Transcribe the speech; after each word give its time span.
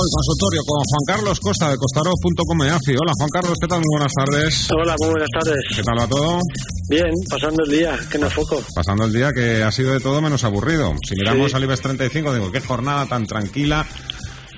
Hoy 0.00 0.08
consultorio 0.14 0.62
con 0.64 0.78
Juan 0.82 1.04
Carlos 1.06 1.40
Costa 1.40 1.70
de 1.70 1.76
costaro.com 1.76 2.60
Hola 2.60 3.12
Juan 3.18 3.28
Carlos, 3.30 3.58
¿qué 3.60 3.66
tal? 3.66 3.80
Muy 3.80 3.98
buenas 3.98 4.12
tardes. 4.14 4.68
Hola, 4.72 4.96
muy 4.98 5.10
buenas 5.10 5.28
tardes. 5.30 5.58
¿Qué 5.76 5.82
tal 5.82 5.98
va 5.98 6.06
todo? 6.08 6.38
Bien, 6.88 7.12
pasando 7.28 7.62
el 7.64 7.70
día, 7.70 7.98
que 8.10 8.18
no 8.18 8.30
foco. 8.30 8.62
Pasando 8.74 9.04
el 9.04 9.12
día 9.12 9.30
que 9.34 9.62
ha 9.62 9.70
sido 9.70 9.92
de 9.92 10.00
todo 10.00 10.22
menos 10.22 10.42
aburrido. 10.44 10.94
Si 11.06 11.14
miramos 11.16 11.54
al 11.54 11.64
IBEX 11.64 11.82
35, 11.82 12.32
digo, 12.32 12.50
qué 12.50 12.60
jornada 12.60 13.04
tan 13.04 13.26
tranquila, 13.26 13.84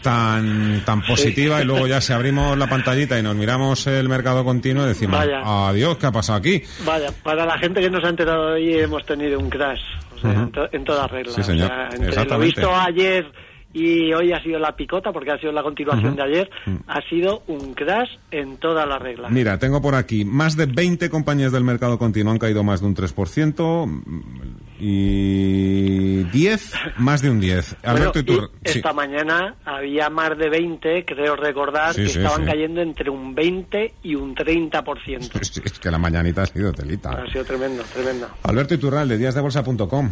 tan 0.03 0.85
tan 0.85 1.03
positiva 1.03 1.61
y 1.61 1.65
luego 1.65 1.89
ya 1.89 2.01
si 2.01 2.13
abrimos 2.13 2.57
la 2.57 2.69
pantallita 2.69 3.19
y 3.19 3.23
nos 3.25 3.35
miramos 3.35 3.87
el 3.89 4.09
mercado 4.09 4.45
continuo 4.45 4.85
decimos 4.85 5.19
Vaya. 5.19 5.41
adiós 5.69 5.97
qué 5.97 6.07
ha 6.07 6.13
pasado 6.13 6.39
aquí 6.39 6.63
Vaya, 6.85 7.11
para 7.23 7.47
la 7.47 7.57
gente 7.59 7.81
que 7.81 7.89
nos 7.91 8.05
ha 8.05 8.09
enterado 8.09 8.55
hoy 8.55 8.75
hemos 8.79 9.05
tenido 9.07 9.39
un 9.39 9.49
crash, 9.51 9.81
o 10.17 10.21
sea, 10.21 10.33
en, 10.33 10.53
to- 10.53 10.69
en 10.73 10.85
toda 10.85 11.07
regla. 11.09 11.33
Sí, 11.33 11.43
señor. 11.43 11.71
O 11.71 11.75
sea, 11.75 11.89
entre 12.07 12.25
lo 12.27 12.39
visto 12.39 12.75
ayer 12.75 13.25
y 13.75 14.13
hoy 14.13 14.33
ha 14.33 14.43
sido 14.43 14.59
la 14.59 14.77
picota, 14.77 15.13
porque 15.13 15.31
ha 15.33 15.39
sido 15.39 15.53
la 15.53 15.63
continuación 15.63 16.09
Ujú. 16.13 16.17
de 16.17 16.23
ayer, 16.23 16.51
ha 16.87 17.01
sido 17.09 17.43
un 17.47 17.75
crash 17.75 18.11
en 18.31 18.57
toda 18.59 18.85
la 18.87 18.99
regla. 18.99 19.29
mira 19.29 19.59
tengo 19.59 19.81
por 19.81 19.95
aquí 19.95 20.25
más 20.25 20.57
de 20.57 20.67
20 20.67 21.09
compañías 21.11 21.53
del 21.53 21.65
mercado 21.65 21.99
continuo 21.99 22.33
han 22.33 22.39
caído 22.39 22.63
más 22.65 22.81
de 22.81 22.87
un 22.87 22.95
3% 22.95 24.03
y 24.81 26.25
10 26.25 26.73
más 26.99 27.23
de 27.23 27.31
un 27.31 27.41
10 27.41 27.77
Alberto 27.85 28.23
Bueno, 28.27 28.51
y 28.65 28.69
sí. 28.71 28.79
esta 28.79 28.93
mañana 28.93 29.55
había 29.65 30.11
más 30.11 30.37
de 30.37 30.49
20, 30.51 31.05
creo 31.05 31.37
recordar, 31.37 31.95
Sí, 31.95 32.03
que 32.03 32.09
sí, 32.09 32.19
estaban 32.19 32.41
sí. 32.43 32.47
cayendo 32.51 32.81
entre 32.81 33.11
un 33.11 33.35
20 33.35 33.95
y 34.03 34.15
un 34.15 34.35
30%. 34.35 35.31
Sí, 35.53 35.61
es 35.65 35.79
que 35.79 35.91
la 35.91 35.99
mañanita 35.99 36.43
ha 36.43 36.47
sido 36.47 36.73
telita 36.73 37.11
Ha 37.11 37.27
sido 37.31 37.45
tremendo, 37.45 37.83
tremendo. 37.93 38.29
Alberto 38.45 38.75
Iturralde, 38.75 39.19
díasdebolsa.com. 39.19 40.11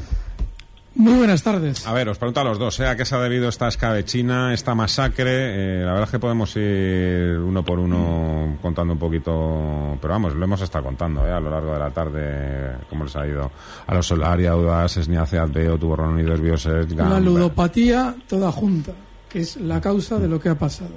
Muy 0.94 1.14
buenas 1.14 1.42
tardes. 1.42 1.86
A 1.86 1.92
ver, 1.92 2.08
os 2.08 2.18
pregunto 2.18 2.40
a 2.40 2.44
los 2.44 2.58
dos, 2.58 2.80
¿eh? 2.80 2.86
¿a 2.86 2.96
qué 2.96 3.04
se 3.04 3.14
ha 3.14 3.20
debido 3.20 3.48
esta 3.48 3.68
escabechina, 3.68 4.52
esta 4.52 4.74
masacre? 4.74 5.30
Eh, 5.30 5.84
la 5.84 5.92
verdad 5.92 6.04
es 6.04 6.10
que 6.10 6.18
podemos 6.18 6.54
ir 6.56 7.38
uno 7.38 7.64
por 7.64 7.78
uno 7.78 8.58
contando 8.60 8.94
un 8.94 8.98
poquito, 8.98 9.96
pero 10.00 10.14
vamos, 10.14 10.34
lo 10.34 10.44
hemos 10.44 10.60
estado 10.60 10.84
contando 10.84 11.24
¿eh? 11.24 11.30
a 11.30 11.38
lo 11.38 11.48
largo 11.48 11.72
de 11.74 11.78
la 11.78 11.90
tarde, 11.90 12.76
cómo 12.88 13.04
les 13.04 13.14
ha 13.14 13.26
ido 13.26 13.50
a 13.86 13.94
los 13.94 14.04
Solaria, 14.04 14.50
Audas, 14.50 14.96
Esniace, 14.96 15.38
Adveo, 15.38 15.78
Tuborrón 15.78 16.14
Unidos, 16.14 16.40
Bioset, 16.40 16.90
La 16.90 17.20
ludopatía 17.20 18.16
toda 18.28 18.50
junta, 18.50 18.92
que 19.28 19.40
es 19.40 19.56
la 19.56 19.80
causa 19.80 20.18
de 20.18 20.26
lo 20.26 20.40
que 20.40 20.48
ha 20.48 20.58
pasado. 20.58 20.94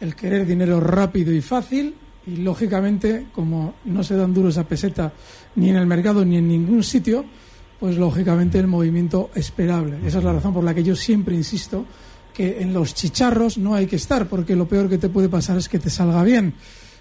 El 0.00 0.16
querer 0.16 0.46
dinero 0.46 0.80
rápido 0.80 1.32
y 1.32 1.42
fácil 1.42 1.94
y 2.26 2.36
lógicamente 2.36 3.26
como 3.32 3.74
no 3.84 4.02
se 4.02 4.16
dan 4.16 4.32
duros 4.32 4.56
a 4.56 4.64
peseta 4.64 5.12
ni 5.56 5.70
en 5.70 5.76
el 5.76 5.86
mercado 5.86 6.24
ni 6.24 6.38
en 6.38 6.48
ningún 6.48 6.82
sitio, 6.82 7.24
pues 7.82 7.98
lógicamente 7.98 8.60
el 8.60 8.68
movimiento 8.68 9.30
esperable. 9.34 9.96
Esa 10.06 10.18
es 10.18 10.24
la 10.24 10.34
razón 10.34 10.54
por 10.54 10.62
la 10.62 10.72
que 10.72 10.84
yo 10.84 10.94
siempre 10.94 11.34
insisto 11.34 11.84
que 12.32 12.62
en 12.62 12.72
los 12.72 12.94
chicharros 12.94 13.58
no 13.58 13.74
hay 13.74 13.88
que 13.88 13.96
estar, 13.96 14.28
porque 14.28 14.54
lo 14.54 14.66
peor 14.66 14.88
que 14.88 14.98
te 14.98 15.08
puede 15.08 15.28
pasar 15.28 15.56
es 15.56 15.68
que 15.68 15.80
te 15.80 15.90
salga 15.90 16.22
bien, 16.22 16.54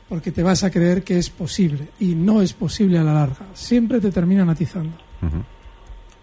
porque 0.09 0.31
te 0.31 0.41
vas 0.41 0.63
a 0.63 0.71
creer 0.71 1.03
que 1.03 1.19
es 1.19 1.29
posible 1.29 1.89
y 1.99 2.15
no 2.15 2.41
es 2.41 2.53
posible 2.53 2.97
a 2.97 3.03
la 3.03 3.13
larga. 3.13 3.45
Siempre 3.53 3.99
te 3.99 4.09
terminan 4.09 4.49
atizando. 4.49 4.97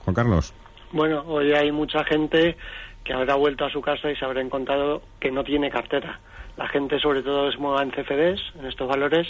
Juan 0.04 0.14
Carlos. 0.16 0.52
Bueno, 0.90 1.22
hoy 1.28 1.52
hay 1.52 1.70
mucha 1.70 2.02
gente 2.02 2.56
que 3.04 3.12
habrá 3.12 3.36
vuelto 3.36 3.64
a 3.64 3.70
su 3.70 3.80
casa 3.80 4.10
y 4.10 4.16
se 4.16 4.24
habrá 4.24 4.40
encontrado 4.40 5.02
que 5.20 5.30
no 5.30 5.44
tiene 5.44 5.70
cartera. 5.70 6.18
La 6.56 6.66
gente, 6.66 6.98
sobre 6.98 7.22
todo, 7.22 7.48
es 7.48 7.56
mueva 7.60 7.80
en 7.84 7.92
CFDs, 7.92 8.40
en 8.58 8.66
estos 8.66 8.88
valores. 8.88 9.28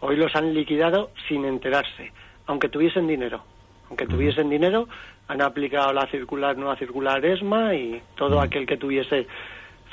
Hoy 0.00 0.16
los 0.16 0.34
han 0.34 0.54
liquidado 0.54 1.10
sin 1.28 1.44
enterarse, 1.44 2.10
aunque 2.46 2.70
tuviesen 2.70 3.06
dinero. 3.06 3.51
Aunque 3.92 4.06
tuviesen 4.06 4.48
dinero, 4.48 4.88
han 5.28 5.42
aplicado 5.42 5.92
la 5.92 6.06
circular, 6.06 6.56
nueva 6.56 6.76
circular 6.76 7.22
ESMA 7.22 7.74
y 7.74 8.02
todo 8.16 8.40
aquel 8.40 8.64
que 8.64 8.78
tuviese 8.78 9.26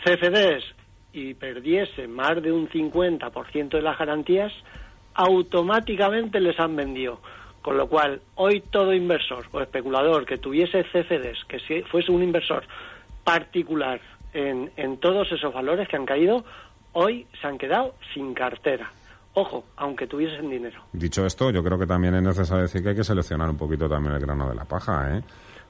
CFDs 0.06 0.64
y 1.12 1.34
perdiese 1.34 2.08
más 2.08 2.42
de 2.42 2.54
un 2.54 2.70
50% 2.70 3.68
de 3.68 3.82
las 3.82 4.00
garantías, 4.00 4.54
automáticamente 5.16 6.40
les 6.40 6.58
han 6.62 6.78
vendido. 6.78 7.20
Con 7.62 7.76
lo 7.76 7.90
cual, 7.90 8.22
hoy 8.36 8.62
todo 8.62 8.94
inversor 8.94 9.48
o 9.52 9.60
especulador 9.60 10.26
que 10.26 10.38
tuviese 10.38 10.86
CFDs, 10.86 11.44
que 11.44 11.60
si 11.60 11.81
fuese 11.81 12.14
un 12.14 12.24
inversor 12.24 12.64
particular 13.26 14.00
en, 14.34 14.72
en 14.78 14.96
todos 14.96 15.30
esos 15.30 15.54
valores 15.54 15.90
que 15.90 15.98
han 15.98 16.06
caído, 16.06 16.46
hoy 16.94 17.28
se 17.42 17.48
han 17.48 17.58
quedado 17.58 17.96
sin 18.14 18.34
cartera. 18.34 18.94
Ojo, 19.39 19.63
aunque 19.77 20.05
tuviesen 20.05 20.50
dinero. 20.50 20.81
Dicho 20.91 21.25
esto, 21.25 21.50
yo 21.50 21.63
creo 21.63 21.79
que 21.79 21.88
también 21.88 22.13
es 22.13 22.22
necesario 22.22 22.63
decir 22.63 22.83
que 22.83 22.89
hay 22.89 22.95
que 22.95 23.05
seleccionar 23.05 23.50
un 23.50 23.55
poquito 23.55 23.88
también 23.88 24.13
el 24.13 24.19
grano 24.19 24.50
de 24.50 24.55
la 24.55 24.66
paja, 24.66 25.16
¿eh? 25.16 25.23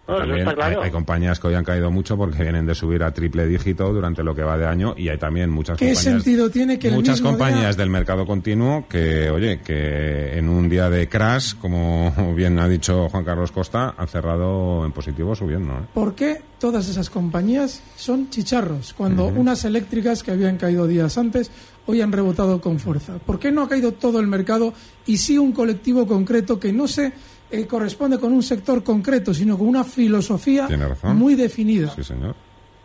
Eso 0.10 0.18
También 0.20 0.40
está 0.40 0.56
claro. 0.56 0.80
hay, 0.82 0.86
hay 0.88 0.92
compañías 0.92 1.40
que 1.40 1.48
hoy 1.48 1.54
han 1.56 1.64
caído 1.64 1.92
mucho 1.92 2.18
porque 2.18 2.42
vienen 2.44 2.66
de 2.66 2.74
subir 2.76 3.04
a 3.04 3.14
triple 3.14 3.46
dígito 3.46 3.94
durante 3.94 4.24
lo 4.24 4.34
que 4.36 4.42
va 4.44 4.58
de 4.58 4.66
año 4.66 4.94
y 4.98 5.10
hay 5.10 5.18
también 5.18 5.50
muchas 5.50 5.78
¿Qué 5.78 5.86
compañías, 5.94 6.04
sentido 6.24 6.50
tiene 6.50 6.80
que 6.80 6.88
el 6.90 6.96
muchas 6.96 7.16
mismo 7.18 7.30
compañías 7.32 7.76
día- 7.76 7.84
del 7.84 7.90
mercado 7.90 8.26
continuo 8.26 8.86
que, 8.90 9.30
oye, 9.30 9.60
que 9.64 10.38
en 10.38 10.50
un 10.50 10.68
día 10.70 10.90
de 10.90 11.08
crash, 11.08 11.54
como 11.56 12.14
bien 12.36 12.58
ha 12.60 12.68
dicho 12.68 13.08
Juan 13.10 13.24
Carlos 13.24 13.52
Costa, 13.52 13.94
han 13.98 14.08
cerrado 14.08 14.86
en 14.86 14.92
positivo 14.92 15.36
subiendo. 15.36 15.74
¿eh? 15.74 15.82
¿Por 15.94 16.16
qué 16.16 16.42
todas 16.60 16.88
esas 16.90 17.10
compañías 17.10 17.82
son 17.96 18.30
chicharros? 18.30 18.94
Cuando 18.94 19.26
unas 19.28 19.64
eléctricas 19.66 20.24
que 20.24 20.32
habían 20.32 20.58
caído 20.58 20.88
días 20.88 21.18
antes 21.18 21.52
hoy 21.86 22.02
han 22.02 22.12
rebotado 22.12 22.62
con 22.62 22.80
fuerza. 22.80 23.18
¿Por 23.26 23.40
qué 23.40 23.52
no 23.52 23.64
ha 23.64 23.70
caído 23.70 23.94
todo 23.94 24.20
el 24.20 24.28
mercado 24.28 24.74
y 25.08 25.18
sí 25.18 25.38
un 25.38 25.52
colectivo 25.54 26.06
concreto 26.06 26.60
que 26.60 26.72
no 26.72 26.88
se 26.88 27.12
eh, 27.52 27.66
corresponde 27.66 28.20
con 28.20 28.32
un 28.34 28.44
sector 28.44 28.84
concreto, 28.84 29.34
sino 29.34 29.58
con 29.58 29.68
una 29.68 29.84
filosofía 29.84 30.68
muy 31.14 31.36
definida? 31.36 31.94
Sí, 31.96 32.04
señor. 32.04 32.36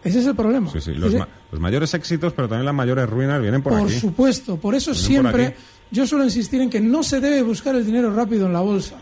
Ese 0.02 0.20
es 0.20 0.26
el 0.26 0.34
problema. 0.34 0.70
Sí, 0.70 0.80
sí. 0.80 0.92
Los, 0.94 1.08
Ese- 1.10 1.18
ma- 1.18 1.28
los 1.50 1.60
mayores 1.60 1.94
éxitos, 1.94 2.32
pero 2.34 2.48
también 2.48 2.66
las 2.66 2.74
mayores 2.74 3.08
ruinas 3.08 3.40
vienen 3.40 3.62
por, 3.62 3.78
por 3.78 3.88
aquí. 3.88 3.98
supuesto, 3.98 4.56
por 4.58 4.74
eso 4.74 4.92
Vienen 4.92 5.22
por 5.22 5.32
siempre 5.32 5.56
yo 5.90 6.06
suelo 6.06 6.24
insistir 6.24 6.60
en 6.60 6.68
que 6.70 6.80
no 6.80 7.02
se 7.02 7.20
debe 7.20 7.40
buscar 7.42 7.74
el 7.74 7.86
dinero 7.86 8.14
rápido 8.14 8.46
en 8.46 8.52
la 8.52 8.60
bolsa. 8.60 8.96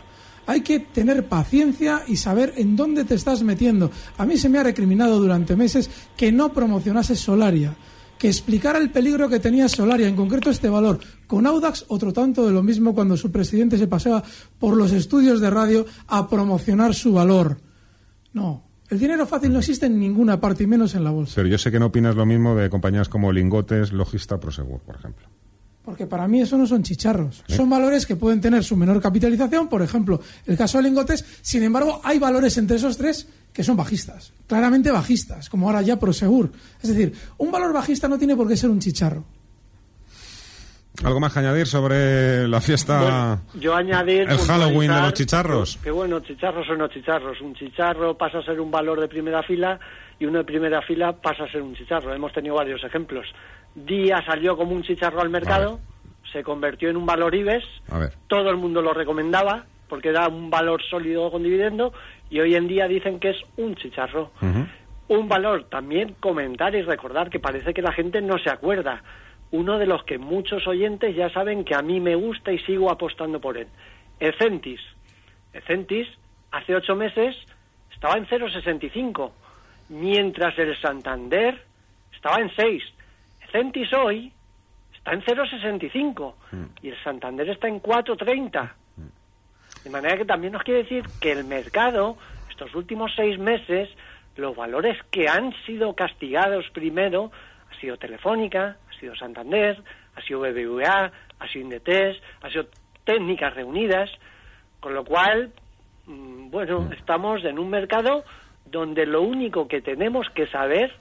Hay 0.46 0.60
que 0.62 0.80
tener 0.80 1.26
paciencia 1.26 2.02
y 2.06 2.16
saber 2.16 2.52
en 2.56 2.74
dónde 2.76 3.04
te 3.04 3.14
estás 3.14 3.42
metiendo. 3.42 3.90
A 4.18 4.26
mí 4.26 4.36
se 4.36 4.48
me 4.48 4.58
ha 4.58 4.62
recriminado 4.64 5.18
durante 5.20 5.54
meses 5.56 5.88
que 6.16 6.30
no 6.32 6.52
promocionase 6.52 7.14
Solaria, 7.16 7.74
que 8.22 8.28
explicara 8.28 8.78
el 8.78 8.92
peligro 8.92 9.28
que 9.28 9.40
tenía 9.40 9.68
Solaria, 9.68 10.06
en 10.06 10.14
concreto 10.14 10.48
este 10.48 10.68
valor. 10.68 11.00
Con 11.26 11.44
Audax, 11.44 11.86
otro 11.88 12.12
tanto 12.12 12.46
de 12.46 12.52
lo 12.52 12.62
mismo 12.62 12.94
cuando 12.94 13.16
su 13.16 13.32
presidente 13.32 13.76
se 13.76 13.88
pasaba 13.88 14.22
por 14.60 14.76
los 14.76 14.92
estudios 14.92 15.40
de 15.40 15.50
radio 15.50 15.84
a 16.06 16.28
promocionar 16.28 16.94
su 16.94 17.12
valor. 17.12 17.58
No, 18.32 18.62
el 18.90 19.00
dinero 19.00 19.26
fácil 19.26 19.52
no 19.52 19.58
existe 19.58 19.86
en 19.86 19.98
ninguna 19.98 20.38
parte 20.40 20.62
y 20.62 20.68
menos 20.68 20.94
en 20.94 21.02
la 21.02 21.10
bolsa. 21.10 21.32
Pero 21.34 21.48
yo 21.48 21.58
sé 21.58 21.72
que 21.72 21.80
no 21.80 21.86
opinas 21.86 22.14
lo 22.14 22.24
mismo 22.24 22.54
de 22.54 22.70
compañías 22.70 23.08
como 23.08 23.32
Lingotes, 23.32 23.90
Logista, 23.92 24.38
Prosegur, 24.38 24.78
por 24.82 24.94
ejemplo. 24.94 25.26
Porque 25.84 26.06
para 26.06 26.28
mí 26.28 26.40
eso 26.40 26.56
no 26.56 26.66
son 26.66 26.82
chicharros. 26.82 27.42
Son 27.48 27.68
valores 27.68 28.06
que 28.06 28.14
pueden 28.14 28.40
tener 28.40 28.62
su 28.62 28.76
menor 28.76 29.00
capitalización, 29.00 29.68
por 29.68 29.82
ejemplo, 29.82 30.20
el 30.46 30.56
caso 30.56 30.78
de 30.78 30.84
lingotes. 30.84 31.24
Sin 31.42 31.62
embargo, 31.62 32.00
hay 32.04 32.18
valores 32.18 32.56
entre 32.56 32.76
esos 32.76 32.96
tres 32.96 33.28
que 33.52 33.64
son 33.64 33.76
bajistas, 33.76 34.32
claramente 34.46 34.90
bajistas, 34.90 35.50
como 35.50 35.66
ahora 35.66 35.82
ya 35.82 35.98
Prosegur. 35.98 36.52
Es 36.82 36.88
decir, 36.88 37.12
un 37.38 37.50
valor 37.50 37.72
bajista 37.72 38.08
no 38.08 38.16
tiene 38.16 38.36
por 38.36 38.48
qué 38.48 38.56
ser 38.56 38.70
un 38.70 38.78
chicharro. 38.78 39.24
¿Algo 41.02 41.18
más 41.18 41.32
que 41.32 41.40
añadir 41.40 41.66
sobre 41.66 42.46
la 42.46 42.60
fiesta? 42.60 43.40
yo 43.54 43.74
añadir. 43.74 44.30
El 44.30 44.38
Halloween 44.38 44.92
de 44.92 45.00
los 45.00 45.14
chicharros. 45.14 45.78
Que, 45.82 45.90
bueno, 45.90 46.20
chicharros 46.20 46.68
o 46.68 46.76
no 46.76 46.86
chicharros. 46.88 47.40
Un 47.40 47.54
chicharro 47.54 48.16
pasa 48.16 48.38
a 48.38 48.42
ser 48.42 48.60
un 48.60 48.70
valor 48.70 49.00
de 49.00 49.08
primera 49.08 49.42
fila 49.42 49.80
y 50.22 50.24
uno 50.24 50.38
de 50.38 50.44
primera 50.44 50.80
fila 50.82 51.14
pasa 51.14 51.42
a 51.42 51.50
ser 51.50 51.62
un 51.62 51.74
chicharro. 51.74 52.14
Hemos 52.14 52.32
tenido 52.32 52.54
varios 52.54 52.84
ejemplos. 52.84 53.26
Día 53.74 54.22
salió 54.24 54.56
como 54.56 54.70
un 54.70 54.84
chicharro 54.84 55.20
al 55.20 55.30
mercado, 55.30 55.80
se 56.32 56.44
convirtió 56.44 56.90
en 56.90 56.96
un 56.96 57.04
valor 57.04 57.34
IBEX, 57.34 57.66
todo 58.28 58.48
el 58.48 58.56
mundo 58.56 58.80
lo 58.80 58.94
recomendaba 58.94 59.64
porque 59.88 60.10
era 60.10 60.28
un 60.28 60.48
valor 60.48 60.80
sólido 60.88 61.28
con 61.32 61.42
dividendo 61.42 61.92
y 62.30 62.38
hoy 62.38 62.54
en 62.54 62.68
día 62.68 62.86
dicen 62.86 63.18
que 63.18 63.30
es 63.30 63.36
un 63.56 63.74
chicharro. 63.74 64.30
Un 65.08 65.28
valor 65.28 65.64
también 65.64 66.14
comentar 66.20 66.72
y 66.76 66.82
recordar 66.82 67.28
que 67.28 67.40
parece 67.40 67.74
que 67.74 67.82
la 67.82 67.92
gente 67.92 68.22
no 68.22 68.38
se 68.38 68.48
acuerda. 68.48 69.02
Uno 69.50 69.76
de 69.76 69.86
los 69.86 70.04
que 70.04 70.18
muchos 70.18 70.68
oyentes 70.68 71.16
ya 71.16 71.30
saben 71.30 71.64
que 71.64 71.74
a 71.74 71.82
mí 71.82 71.98
me 71.98 72.14
gusta 72.14 72.52
y 72.52 72.60
sigo 72.60 72.92
apostando 72.92 73.40
por 73.40 73.58
él. 73.58 73.66
Ecentis. 74.20 74.80
Ecentis 75.52 76.06
hace 76.52 76.76
ocho 76.76 76.94
meses 76.94 77.34
estaba 77.92 78.16
en 78.16 78.26
0,65, 78.26 79.30
mientras 79.88 80.58
el 80.58 80.78
Santander 80.80 81.62
estaba 82.12 82.40
en 82.40 82.50
6. 82.54 82.82
Centis 83.50 83.92
hoy 83.92 84.32
está 84.94 85.12
en 85.12 85.22
0,65 85.22 86.34
mm. 86.50 86.64
y 86.82 86.88
el 86.88 87.02
Santander 87.02 87.48
está 87.50 87.68
en 87.68 87.82
4,30. 87.82 88.72
De 89.84 89.90
manera 89.90 90.16
que 90.16 90.24
también 90.24 90.52
nos 90.52 90.62
quiere 90.62 90.84
decir 90.84 91.04
que 91.20 91.32
el 91.32 91.44
mercado, 91.44 92.16
estos 92.48 92.74
últimos 92.74 93.12
seis 93.16 93.38
meses, 93.38 93.88
los 94.36 94.54
valores 94.54 94.96
que 95.10 95.28
han 95.28 95.52
sido 95.66 95.94
castigados 95.94 96.66
primero 96.72 97.32
ha 97.70 97.80
sido 97.80 97.96
Telefónica, 97.96 98.76
ha 98.88 99.00
sido 99.00 99.16
Santander, 99.16 99.82
ha 100.14 100.22
sido 100.22 100.40
BBVA, 100.40 101.12
ha 101.38 101.48
sido 101.48 101.64
Indetes, 101.64 102.22
ha 102.42 102.50
sido 102.50 102.66
técnicas 103.04 103.54
reunidas, 103.54 104.10
con 104.78 104.94
lo 104.94 105.04
cual, 105.04 105.52
mm, 106.06 106.50
bueno, 106.50 106.82
mm. 106.82 106.92
estamos 106.92 107.44
en 107.44 107.58
un 107.58 107.68
mercado 107.68 108.24
donde 108.64 109.06
lo 109.06 109.22
único 109.22 109.68
que 109.68 109.80
tenemos 109.80 110.28
que 110.30 110.46
saber 110.48 110.92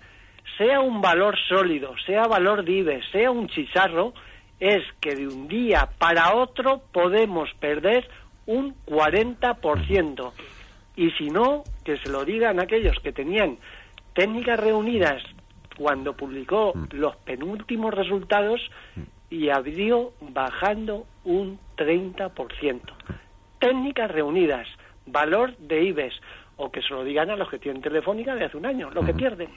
sea 0.57 0.81
un 0.81 1.01
valor 1.01 1.37
sólido, 1.47 1.93
sea 2.05 2.23
valor 2.23 2.63
DIVE, 2.63 3.01
sea 3.11 3.31
un 3.31 3.47
chicharro, 3.47 4.13
es 4.59 4.83
que 4.99 5.15
de 5.15 5.27
un 5.27 5.47
día 5.47 5.89
para 5.97 6.35
otro 6.35 6.81
podemos 6.91 7.49
perder 7.59 8.07
un 8.45 8.75
40%. 8.85 10.31
Y 10.95 11.11
si 11.11 11.29
no, 11.29 11.63
que 11.83 11.97
se 11.97 12.09
lo 12.09 12.25
digan 12.25 12.59
aquellos 12.59 12.97
que 12.99 13.11
tenían 13.11 13.57
técnicas 14.13 14.59
reunidas 14.59 15.23
cuando 15.77 16.15
publicó 16.15 16.73
mm. 16.75 16.87
los 16.91 17.15
penúltimos 17.17 17.93
resultados 17.93 18.61
y 19.29 19.49
abrió 19.49 20.11
bajando 20.19 21.07
un 21.23 21.57
30%. 21.77 22.81
Técnicas 23.59 24.11
reunidas, 24.11 24.67
valor 25.05 25.55
de 25.57 25.85
IBEX, 25.85 26.13
o 26.61 26.71
que 26.71 26.81
se 26.81 26.93
lo 26.93 27.03
digan 27.03 27.29
a 27.31 27.35
los 27.35 27.49
que 27.49 27.57
tienen 27.57 27.81
telefónica 27.81 28.35
de 28.35 28.45
hace 28.45 28.55
un 28.55 28.65
año, 28.65 28.91
lo 28.91 29.03
que 29.03 29.13
pierden. 29.13 29.49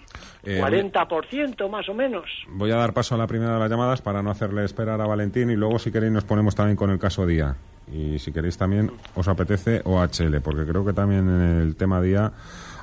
40% 0.42 1.66
eh, 1.66 1.68
más 1.68 1.88
o 1.88 1.94
menos. 1.94 2.24
Voy 2.48 2.70
a 2.70 2.76
dar 2.76 2.94
paso 2.94 3.14
a 3.14 3.18
la 3.18 3.26
primera 3.26 3.54
de 3.54 3.60
las 3.60 3.70
llamadas 3.70 4.00
para 4.00 4.22
no 4.22 4.30
hacerle 4.30 4.64
esperar 4.64 5.00
a 5.00 5.06
Valentín 5.06 5.50
y 5.50 5.56
luego 5.56 5.78
si 5.78 5.92
queréis 5.92 6.12
nos 6.12 6.24
ponemos 6.24 6.54
también 6.54 6.76
con 6.76 6.90
el 6.90 6.98
caso 6.98 7.26
Día. 7.26 7.56
Y 7.92 8.18
si 8.18 8.32
queréis 8.32 8.56
también 8.56 8.90
os 9.14 9.28
apetece 9.28 9.82
OHL, 9.84 10.40
porque 10.42 10.64
creo 10.64 10.84
que 10.84 10.94
también 10.94 11.28
en 11.28 11.60
el 11.60 11.76
tema 11.76 12.00
Día 12.00 12.32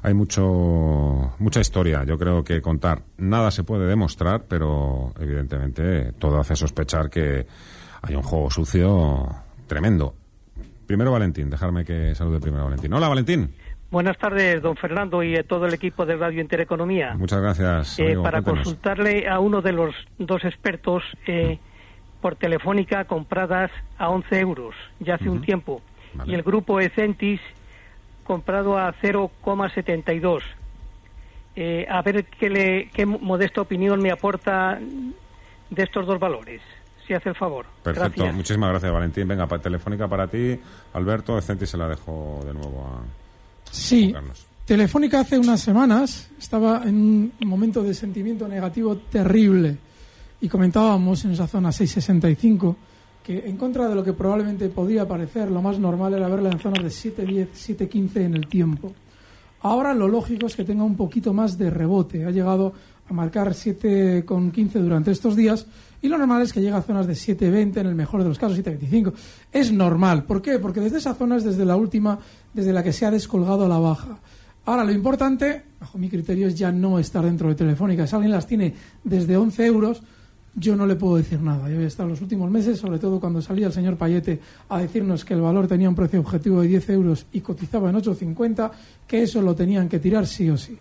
hay 0.03 0.13
mucho 0.13 1.33
mucha 1.39 1.59
historia, 1.59 2.03
yo 2.03 2.18
creo 2.19 2.44
que 2.44 2.62
contar. 2.62 3.01
Nada 3.18 3.50
se 3.50 3.63
puede 3.63 3.88
demostrar, 3.88 4.44
pero 4.47 5.13
evidentemente 5.19 6.12
todo 6.13 6.39
hace 6.39 6.56
sospechar 6.56 7.09
que 7.09 7.47
hay 8.03 8.15
un 8.15 8.21
juego 8.21 8.51
sucio 8.51 9.27
tremendo. 9.65 10.13
Primero 10.85 11.12
Valentín, 11.12 11.50
dejarme 11.50 11.85
que 11.85 12.13
salude 12.13 12.39
primero 12.39 12.65
Valentín. 12.65 12.94
Hola 12.94 13.07
Valentín. 13.07 13.51
Buenas 13.91 14.17
tardes, 14.17 14.61
don 14.61 14.77
Fernando 14.77 15.21
y 15.21 15.35
todo 15.43 15.65
el 15.65 15.73
equipo 15.73 16.05
de 16.05 16.15
Radio 16.15 16.39
Intereconomía. 16.39 17.13
Muchas 17.17 17.41
gracias. 17.41 17.99
Eh, 17.99 18.17
para 18.23 18.41
consultarle 18.41 19.27
a 19.27 19.39
uno 19.39 19.61
de 19.61 19.73
los 19.73 19.93
dos 20.17 20.45
expertos 20.45 21.03
eh, 21.27 21.59
por 22.21 22.38
telefónica 22.38 23.03
compradas 23.03 23.69
a 23.97 24.09
11 24.09 24.39
euros 24.39 24.75
ya 25.01 25.15
hace 25.15 25.29
un 25.29 25.41
tiempo 25.41 25.81
y 26.25 26.33
el 26.33 26.41
grupo 26.41 26.79
Ecentis 26.79 27.41
comprado 28.23 28.77
a 28.77 28.93
0,72. 28.93 30.41
Eh, 31.57 31.85
a 31.89 32.01
ver 32.01 32.23
qué, 32.23 32.49
le, 32.49 32.89
qué 32.91 33.05
modesta 33.05 33.59
opinión 33.59 34.01
me 34.01 34.09
aporta 34.09 34.79
de 35.69 35.83
estos 35.83 36.07
dos 36.07 36.17
valores 36.17 36.61
si 37.05 37.13
hace 37.13 37.27
el 37.27 37.35
favor. 37.35 37.65
Perfecto, 37.83 38.25
muchísimas 38.31 38.69
gracias 38.69 38.89
Valentín. 38.89 39.27
Venga, 39.27 39.47
para 39.47 39.61
Telefónica 39.61 40.07
para 40.07 40.27
ti, 40.27 40.57
Alberto, 40.94 41.37
Ecentis 41.37 41.71
se 41.71 41.77
la 41.77 41.89
dejo 41.89 42.39
de 42.45 42.53
nuevo 42.53 42.87
a... 42.87 43.20
Sí. 43.71 44.13
Telefónica 44.65 45.21
hace 45.21 45.39
unas 45.39 45.59
semanas 45.62 46.29
estaba 46.38 46.83
en 46.85 47.31
un 47.41 47.47
momento 47.47 47.81
de 47.83 47.94
sentimiento 47.94 48.47
negativo 48.47 48.97
terrible 48.97 49.77
y 50.39 50.47
comentábamos 50.47 51.25
en 51.25 51.31
esa 51.31 51.47
zona 51.47 51.71
665 51.71 52.77
que 53.23 53.47
en 53.47 53.57
contra 53.57 53.88
de 53.88 53.95
lo 53.95 54.03
que 54.03 54.13
probablemente 54.13 54.69
podía 54.69 55.07
parecer, 55.07 55.51
lo 55.51 55.62
más 55.62 55.77
normal 55.77 56.13
era 56.13 56.27
verla 56.27 56.50
en 56.50 56.59
zonas 56.59 56.83
de 56.83 56.89
7.10, 56.89 57.50
7.15 57.53 58.15
en 58.21 58.35
el 58.35 58.47
tiempo. 58.47 58.94
Ahora 59.62 59.94
lo 59.94 60.07
lógico 60.07 60.47
es 60.47 60.56
que 60.56 60.63
tenga 60.63 60.83
un 60.83 60.95
poquito 60.95 61.33
más 61.33 61.57
de 61.57 61.69
rebote. 61.69 62.25
Ha 62.25 62.31
llegado 62.31 62.73
a 63.07 63.13
marcar 63.13 63.50
7,15 63.50 64.71
durante 64.79 65.12
estos 65.12 65.35
días 65.35 65.68
y 66.01 66.07
lo 66.07 66.18
normal 66.18 66.42
es 66.42 66.51
que 66.51 66.62
llegue 66.62 66.75
a 66.75 66.81
zonas 66.81 67.06
de 67.06 67.13
7,20, 67.13 67.77
en 67.77 67.86
el 67.86 67.95
mejor 67.95 68.24
de 68.24 68.30
los 68.30 68.39
casos 68.39 68.57
7,25. 68.57 69.13
Es 69.51 69.71
normal. 69.71 70.24
¿Por 70.24 70.42
qué? 70.42 70.57
Porque 70.57 70.80
desde 70.80 70.98
esa 70.98 71.13
zona 71.13 71.38
es 71.38 71.44
desde 71.44 71.63
la 71.63 71.75
última, 71.75 72.19
desde 72.53 72.74
la 72.74 72.83
que 72.83 72.92
se 72.92 73.06
ha 73.06 73.12
descolgado 73.12 73.65
a 73.65 73.69
la 73.69 73.77
baja. 73.77 74.19
Ahora, 74.65 74.83
lo 74.83 74.92
importante, 74.92 75.63
bajo 75.80 75.98
mi 75.98 76.09
criterio, 76.09 76.48
es 76.48 76.56
ya 76.56 76.71
no 76.71 76.98
estar 76.98 77.24
dentro 77.24 77.50
de 77.50 77.56
Telefónica. 77.56 78.07
Si 78.07 78.15
alguien 78.15 78.31
las 78.31 78.48
tiene 78.48 78.74
desde 79.03 79.38
11 79.38 79.65
euros, 79.65 80.01
yo 80.56 80.75
no 80.75 80.86
le 80.86 80.95
puedo 80.95 81.18
decir 81.18 81.39
nada. 81.39 81.69
Yo 81.69 81.80
he 81.80 81.86
estado 81.86 82.07
en 82.07 82.13
los 82.13 82.21
últimos 82.21 82.50
meses, 82.50 82.80
sobre 82.80 83.00
todo 83.00 83.19
cuando 83.19 83.42
salía 83.42 83.68
el 83.68 83.74
señor 83.74 83.97
Payete 83.97 84.39
a 84.69 84.80
decirnos 84.80 85.24
que 85.24 85.33
el 85.33 85.42
valor 85.42 85.68
tenía 85.68 85.88
un 85.88 85.95
precio 85.95 86.19
objetivo 86.19 86.62
de 86.62 86.68
10 86.68 86.89
euros 86.89 87.25
y 87.31 87.42
cotizaba 87.42 87.89
en 87.89 87.95
8,50, 87.97 88.71
que 89.07 89.24
eso 89.24 89.42
lo 89.42 89.56
tenían 89.56 89.88
que 89.88 90.00
tirar 90.00 90.27
sí 90.27 90.50
o 90.50 90.57
sí. 90.57 90.78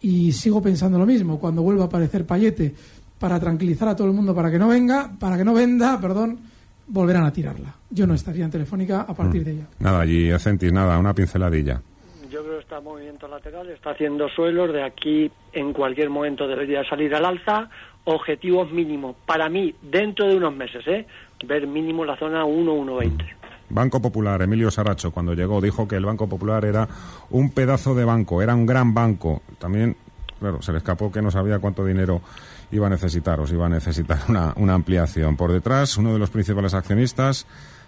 Y 0.00 0.32
sigo 0.32 0.62
pensando 0.62 0.98
lo 0.98 1.06
mismo. 1.06 1.38
Cuando 1.38 1.62
vuelva 1.62 1.84
a 1.84 1.86
aparecer 1.86 2.26
Payete 2.26 2.74
para 3.18 3.40
tranquilizar 3.40 3.88
a 3.88 3.96
todo 3.96 4.08
el 4.08 4.12
mundo 4.12 4.34
para 4.34 4.50
que 4.50 4.58
no 4.58 4.68
venga, 4.68 5.10
para 5.18 5.36
que 5.36 5.44
no 5.44 5.54
venda, 5.54 5.98
perdón, 6.00 6.38
volverán 6.86 7.24
a 7.24 7.32
tirarla. 7.32 7.74
Yo 7.90 8.06
no 8.06 8.14
estaría 8.14 8.44
en 8.44 8.50
Telefónica 8.50 9.02
a 9.02 9.14
partir 9.14 9.42
mm. 9.42 9.44
de 9.44 9.50
ella. 9.52 9.66
Nada, 9.78 10.00
allí 10.00 10.30
Acentis, 10.30 10.72
nada, 10.72 10.98
una 10.98 11.14
pinceladilla. 11.14 11.80
Yo 12.30 12.42
creo 12.42 12.56
que 12.56 12.62
está 12.62 12.80
movimiento 12.80 13.28
lateral, 13.28 13.70
está 13.70 13.90
haciendo 13.90 14.28
suelos, 14.28 14.72
de 14.72 14.82
aquí 14.82 15.30
en 15.52 15.72
cualquier 15.72 16.10
momento 16.10 16.48
debería 16.48 16.82
salir 16.88 17.14
al 17.14 17.24
alza, 17.24 17.68
objetivos 18.04 18.72
mínimos. 18.72 19.14
Para 19.24 19.48
mí, 19.48 19.74
dentro 19.82 20.26
de 20.26 20.36
unos 20.36 20.54
meses, 20.54 20.82
¿eh? 20.88 21.06
ver 21.46 21.66
mínimo 21.66 22.04
la 22.04 22.16
zona 22.16 22.44
1-1.20. 22.44 23.24
Banco 23.70 24.00
Popular, 24.00 24.42
Emilio 24.42 24.70
Saracho, 24.70 25.10
cuando 25.10 25.34
llegó, 25.34 25.60
dijo 25.60 25.88
que 25.88 25.96
el 25.96 26.04
Banco 26.04 26.28
Popular 26.28 26.64
era 26.64 26.86
un 27.30 27.50
pedazo 27.50 27.94
de 27.94 28.04
banco, 28.04 28.42
era 28.42 28.54
un 28.54 28.66
gran 28.66 28.92
banco. 28.94 29.42
También, 29.58 29.96
claro, 30.38 30.60
se 30.60 30.72
le 30.72 30.78
escapó 30.78 31.10
que 31.10 31.22
no 31.22 31.30
sabía 31.30 31.58
cuánto 31.58 31.84
dinero 31.84 32.20
iba 32.70 32.86
a 32.86 32.90
necesitar, 32.90 33.40
iba 33.50 33.66
a 33.66 33.68
necesitar 33.68 34.18
una, 34.28 34.52
una 34.56 34.74
ampliación. 34.74 35.36
Por 35.36 35.52
detrás, 35.52 35.96
uno 35.96 36.12
de 36.12 36.18
los 36.18 36.30
principales 36.30 36.74
accionistas, 36.74 37.46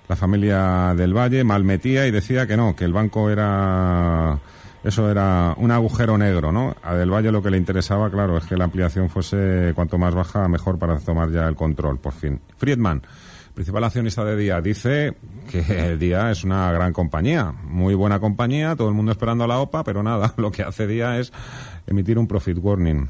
la 0.08 0.16
familia 0.16 0.94
del 0.96 1.14
Valle, 1.14 1.44
malmetía 1.44 2.06
y 2.06 2.10
decía 2.10 2.46
que 2.46 2.56
no, 2.56 2.76
que 2.76 2.84
el 2.84 2.92
banco 2.92 3.30
era 3.30 4.38
eso 4.86 5.10
era 5.10 5.52
un 5.56 5.72
agujero 5.72 6.16
negro, 6.16 6.52
¿no? 6.52 6.76
A 6.80 6.94
Del 6.94 7.10
Valle 7.10 7.32
lo 7.32 7.42
que 7.42 7.50
le 7.50 7.56
interesaba, 7.56 8.08
claro, 8.08 8.38
es 8.38 8.44
que 8.44 8.56
la 8.56 8.64
ampliación 8.64 9.08
fuese 9.08 9.72
cuanto 9.74 9.98
más 9.98 10.14
baja, 10.14 10.46
mejor 10.46 10.78
para 10.78 10.96
tomar 11.00 11.32
ya 11.32 11.48
el 11.48 11.56
control, 11.56 11.98
por 11.98 12.12
fin. 12.12 12.40
Friedman, 12.56 13.02
principal 13.52 13.82
accionista 13.82 14.24
de 14.24 14.36
Día, 14.36 14.60
dice 14.60 15.16
que 15.50 15.96
Día 15.98 16.30
es 16.30 16.44
una 16.44 16.70
gran 16.70 16.92
compañía, 16.92 17.52
muy 17.64 17.94
buena 17.94 18.20
compañía, 18.20 18.76
todo 18.76 18.88
el 18.88 18.94
mundo 18.94 19.10
esperando 19.10 19.42
a 19.42 19.48
la 19.48 19.58
OPA, 19.58 19.82
pero 19.82 20.04
nada, 20.04 20.34
lo 20.36 20.52
que 20.52 20.62
hace 20.62 20.86
Día 20.86 21.18
es 21.18 21.32
emitir 21.88 22.16
un 22.16 22.28
profit 22.28 22.56
warning. 22.56 23.08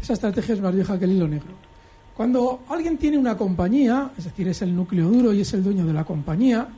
Esa 0.00 0.14
estrategia 0.14 0.54
es 0.54 0.60
más 0.60 0.74
vieja 0.74 0.98
que 0.98 1.04
el 1.04 1.12
hilo 1.12 1.28
negro. 1.28 1.52
Cuando 2.16 2.60
alguien 2.68 2.98
tiene 2.98 3.18
una 3.18 3.36
compañía, 3.36 4.10
es 4.16 4.24
decir, 4.24 4.48
es 4.48 4.62
el 4.62 4.74
núcleo 4.74 5.08
duro 5.08 5.32
y 5.32 5.40
es 5.40 5.52
el 5.54 5.64
dueño 5.64 5.86
de 5.86 5.92
la 5.92 6.04
compañía, 6.04 6.68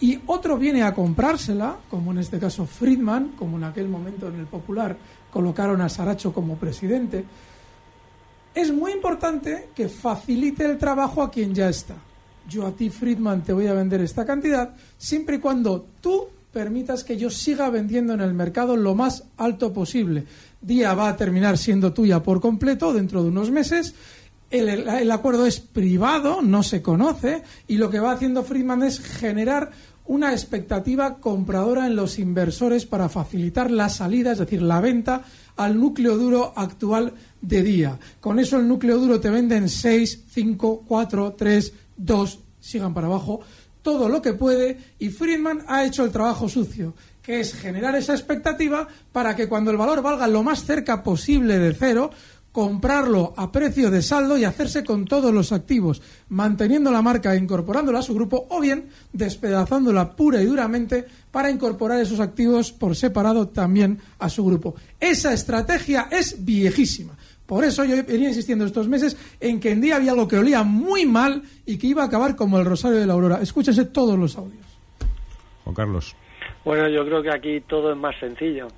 y 0.00 0.20
otro 0.26 0.58
viene 0.58 0.82
a 0.82 0.94
comprársela, 0.94 1.76
como 1.88 2.10
en 2.10 2.18
este 2.18 2.38
caso 2.38 2.66
Friedman, 2.66 3.34
como 3.38 3.56
en 3.56 3.64
aquel 3.64 3.88
momento 3.88 4.28
en 4.28 4.40
el 4.40 4.46
Popular 4.46 4.96
colocaron 5.30 5.80
a 5.80 5.88
Saracho 5.88 6.32
como 6.32 6.56
presidente, 6.56 7.24
es 8.54 8.72
muy 8.72 8.92
importante 8.92 9.70
que 9.74 9.88
facilite 9.88 10.64
el 10.64 10.76
trabajo 10.76 11.22
a 11.22 11.30
quien 11.30 11.54
ya 11.54 11.68
está. 11.68 11.94
Yo 12.48 12.66
a 12.66 12.72
ti, 12.72 12.90
Friedman, 12.90 13.42
te 13.42 13.52
voy 13.52 13.66
a 13.66 13.74
vender 13.74 14.00
esta 14.00 14.24
cantidad, 14.24 14.74
siempre 14.98 15.36
y 15.36 15.38
cuando 15.38 15.86
tú 16.00 16.28
permitas 16.52 17.02
que 17.02 17.16
yo 17.16 17.30
siga 17.30 17.70
vendiendo 17.70 18.12
en 18.12 18.20
el 18.20 18.34
mercado 18.34 18.76
lo 18.76 18.94
más 18.94 19.24
alto 19.36 19.72
posible. 19.72 20.26
Día 20.62 20.94
va 20.94 21.08
a 21.08 21.16
terminar 21.16 21.58
siendo 21.58 21.92
tuya 21.92 22.22
por 22.22 22.40
completo 22.40 22.92
dentro 22.92 23.22
de 23.22 23.28
unos 23.28 23.50
meses. 23.50 23.94
El, 24.48 25.10
acuerdo 25.10 25.46
es 25.46 25.60
privado, 25.60 26.40
no 26.42 26.62
se 26.62 26.82
conoce, 26.82 27.42
y 27.66 27.78
lo 27.78 27.90
que 27.90 28.00
va 28.00 28.12
haciendo 28.12 28.44
Friedman 28.44 28.82
es 28.82 29.00
generar 29.00 29.70
una 30.04 30.32
expectativa 30.32 31.16
compradora 31.18 31.86
en 31.86 31.96
los 31.96 32.18
inversores 32.18 32.86
para 32.86 33.08
facilitar 33.08 33.70
la 33.70 33.88
salida, 33.88 34.32
es 34.32 34.38
decir, 34.38 34.62
la 34.62 34.80
venta 34.80 35.24
al 35.56 35.80
núcleo 35.80 36.16
duro 36.16 36.52
actual 36.54 37.14
de 37.40 37.62
día. 37.62 37.98
Con 38.20 38.38
eso 38.38 38.58
el 38.58 38.68
núcleo 38.68 38.98
duro 38.98 39.20
te 39.20 39.30
venden 39.30 39.68
6, 39.68 40.24
5, 40.30 40.84
4, 40.86 41.34
3, 41.36 41.72
2, 41.96 42.38
sigan 42.60 42.94
para 42.94 43.06
abajo, 43.06 43.40
todo 43.82 44.08
lo 44.08 44.22
que 44.22 44.32
puede 44.32 44.78
y 44.98 45.08
Friedman 45.08 45.64
ha 45.66 45.84
hecho 45.84 46.04
el 46.04 46.12
trabajo 46.12 46.48
sucio, 46.48 46.94
que 47.22 47.40
es 47.40 47.54
generar 47.54 47.94
esa 47.94 48.12
expectativa 48.12 48.88
para 49.12 49.36
que 49.36 49.48
cuando 49.48 49.70
el 49.70 49.76
valor 49.76 50.02
valga 50.02 50.26
lo 50.26 50.42
más 50.42 50.64
cerca 50.64 51.02
posible 51.02 51.58
de 51.58 51.72
cero, 51.74 52.10
comprarlo 52.52 53.32
a 53.36 53.50
precio 53.50 53.90
de 53.90 54.02
saldo 54.02 54.36
y 54.36 54.44
hacerse 54.44 54.84
con 54.84 55.06
todos 55.06 55.32
los 55.32 55.52
activos, 55.52 56.02
manteniendo 56.28 56.92
la 56.92 57.00
marca 57.00 57.34
e 57.34 57.38
incorporándola 57.38 58.00
a 58.00 58.02
su 58.02 58.14
grupo 58.14 58.46
o 58.50 58.60
bien 58.60 58.88
despedazándola 59.12 60.14
pura 60.14 60.42
y 60.42 60.46
duramente 60.46 61.06
para 61.30 61.50
incorporar 61.50 62.00
esos 62.00 62.20
activos 62.20 62.72
por 62.72 62.94
separado 62.94 63.48
también 63.48 63.98
a 64.18 64.28
su 64.28 64.44
grupo. 64.44 64.74
Esa 65.00 65.32
estrategia 65.32 66.08
es 66.10 66.44
viejísima. 66.44 67.16
Por 67.46 67.64
eso 67.64 67.84
yo 67.84 67.96
venía 68.04 68.28
insistiendo 68.28 68.64
estos 68.64 68.88
meses 68.88 69.16
en 69.40 69.58
que 69.58 69.72
en 69.72 69.80
día 69.80 69.96
había 69.96 70.12
algo 70.12 70.28
que 70.28 70.38
olía 70.38 70.62
muy 70.62 71.06
mal 71.06 71.42
y 71.66 71.76
que 71.76 71.88
iba 71.88 72.02
a 72.02 72.06
acabar 72.06 72.36
como 72.36 72.58
el 72.58 72.64
Rosario 72.64 72.98
de 72.98 73.06
la 73.06 73.14
Aurora. 73.14 73.40
Escúchense 73.42 73.86
todos 73.86 74.18
los 74.18 74.36
audios. 74.36 74.64
Juan 75.64 75.74
Carlos. 75.74 76.16
Bueno, 76.64 76.88
yo 76.88 77.04
creo 77.04 77.22
que 77.22 77.30
aquí 77.30 77.60
todo 77.62 77.90
es 77.90 77.96
más 77.96 78.16
sencillo 78.20 78.68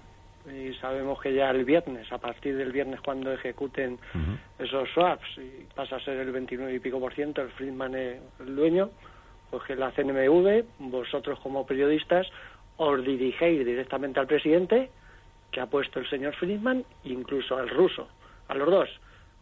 y 0.46 0.72
sabemos 0.74 1.20
que 1.20 1.34
ya 1.34 1.50
el 1.50 1.64
viernes, 1.64 2.10
a 2.12 2.18
partir 2.18 2.56
del 2.56 2.72
viernes 2.72 3.00
cuando 3.00 3.32
ejecuten 3.32 3.98
esos 4.58 4.88
swaps 4.90 5.38
y 5.38 5.66
pasa 5.74 5.96
a 5.96 6.00
ser 6.00 6.18
el 6.18 6.32
29 6.32 6.74
y 6.74 6.80
pico 6.80 6.98
por 6.98 7.14
ciento, 7.14 7.42
el 7.42 7.50
Friedman 7.50 7.94
es 7.94 8.20
el 8.40 8.56
dueño, 8.56 8.90
pues 9.50 9.64
que 9.64 9.76
la 9.76 9.90
CNMV, 9.90 10.64
vosotros 10.78 11.38
como 11.40 11.66
periodistas, 11.66 12.26
os 12.76 13.04
dirigéis 13.04 13.64
directamente 13.64 14.18
al 14.18 14.26
presidente 14.26 14.90
que 15.50 15.60
ha 15.60 15.66
puesto 15.66 16.00
el 16.00 16.08
señor 16.08 16.34
Friedman, 16.34 16.84
incluso 17.04 17.56
al 17.56 17.68
ruso, 17.68 18.08
a 18.48 18.54
los 18.54 18.70
dos. 18.70 18.88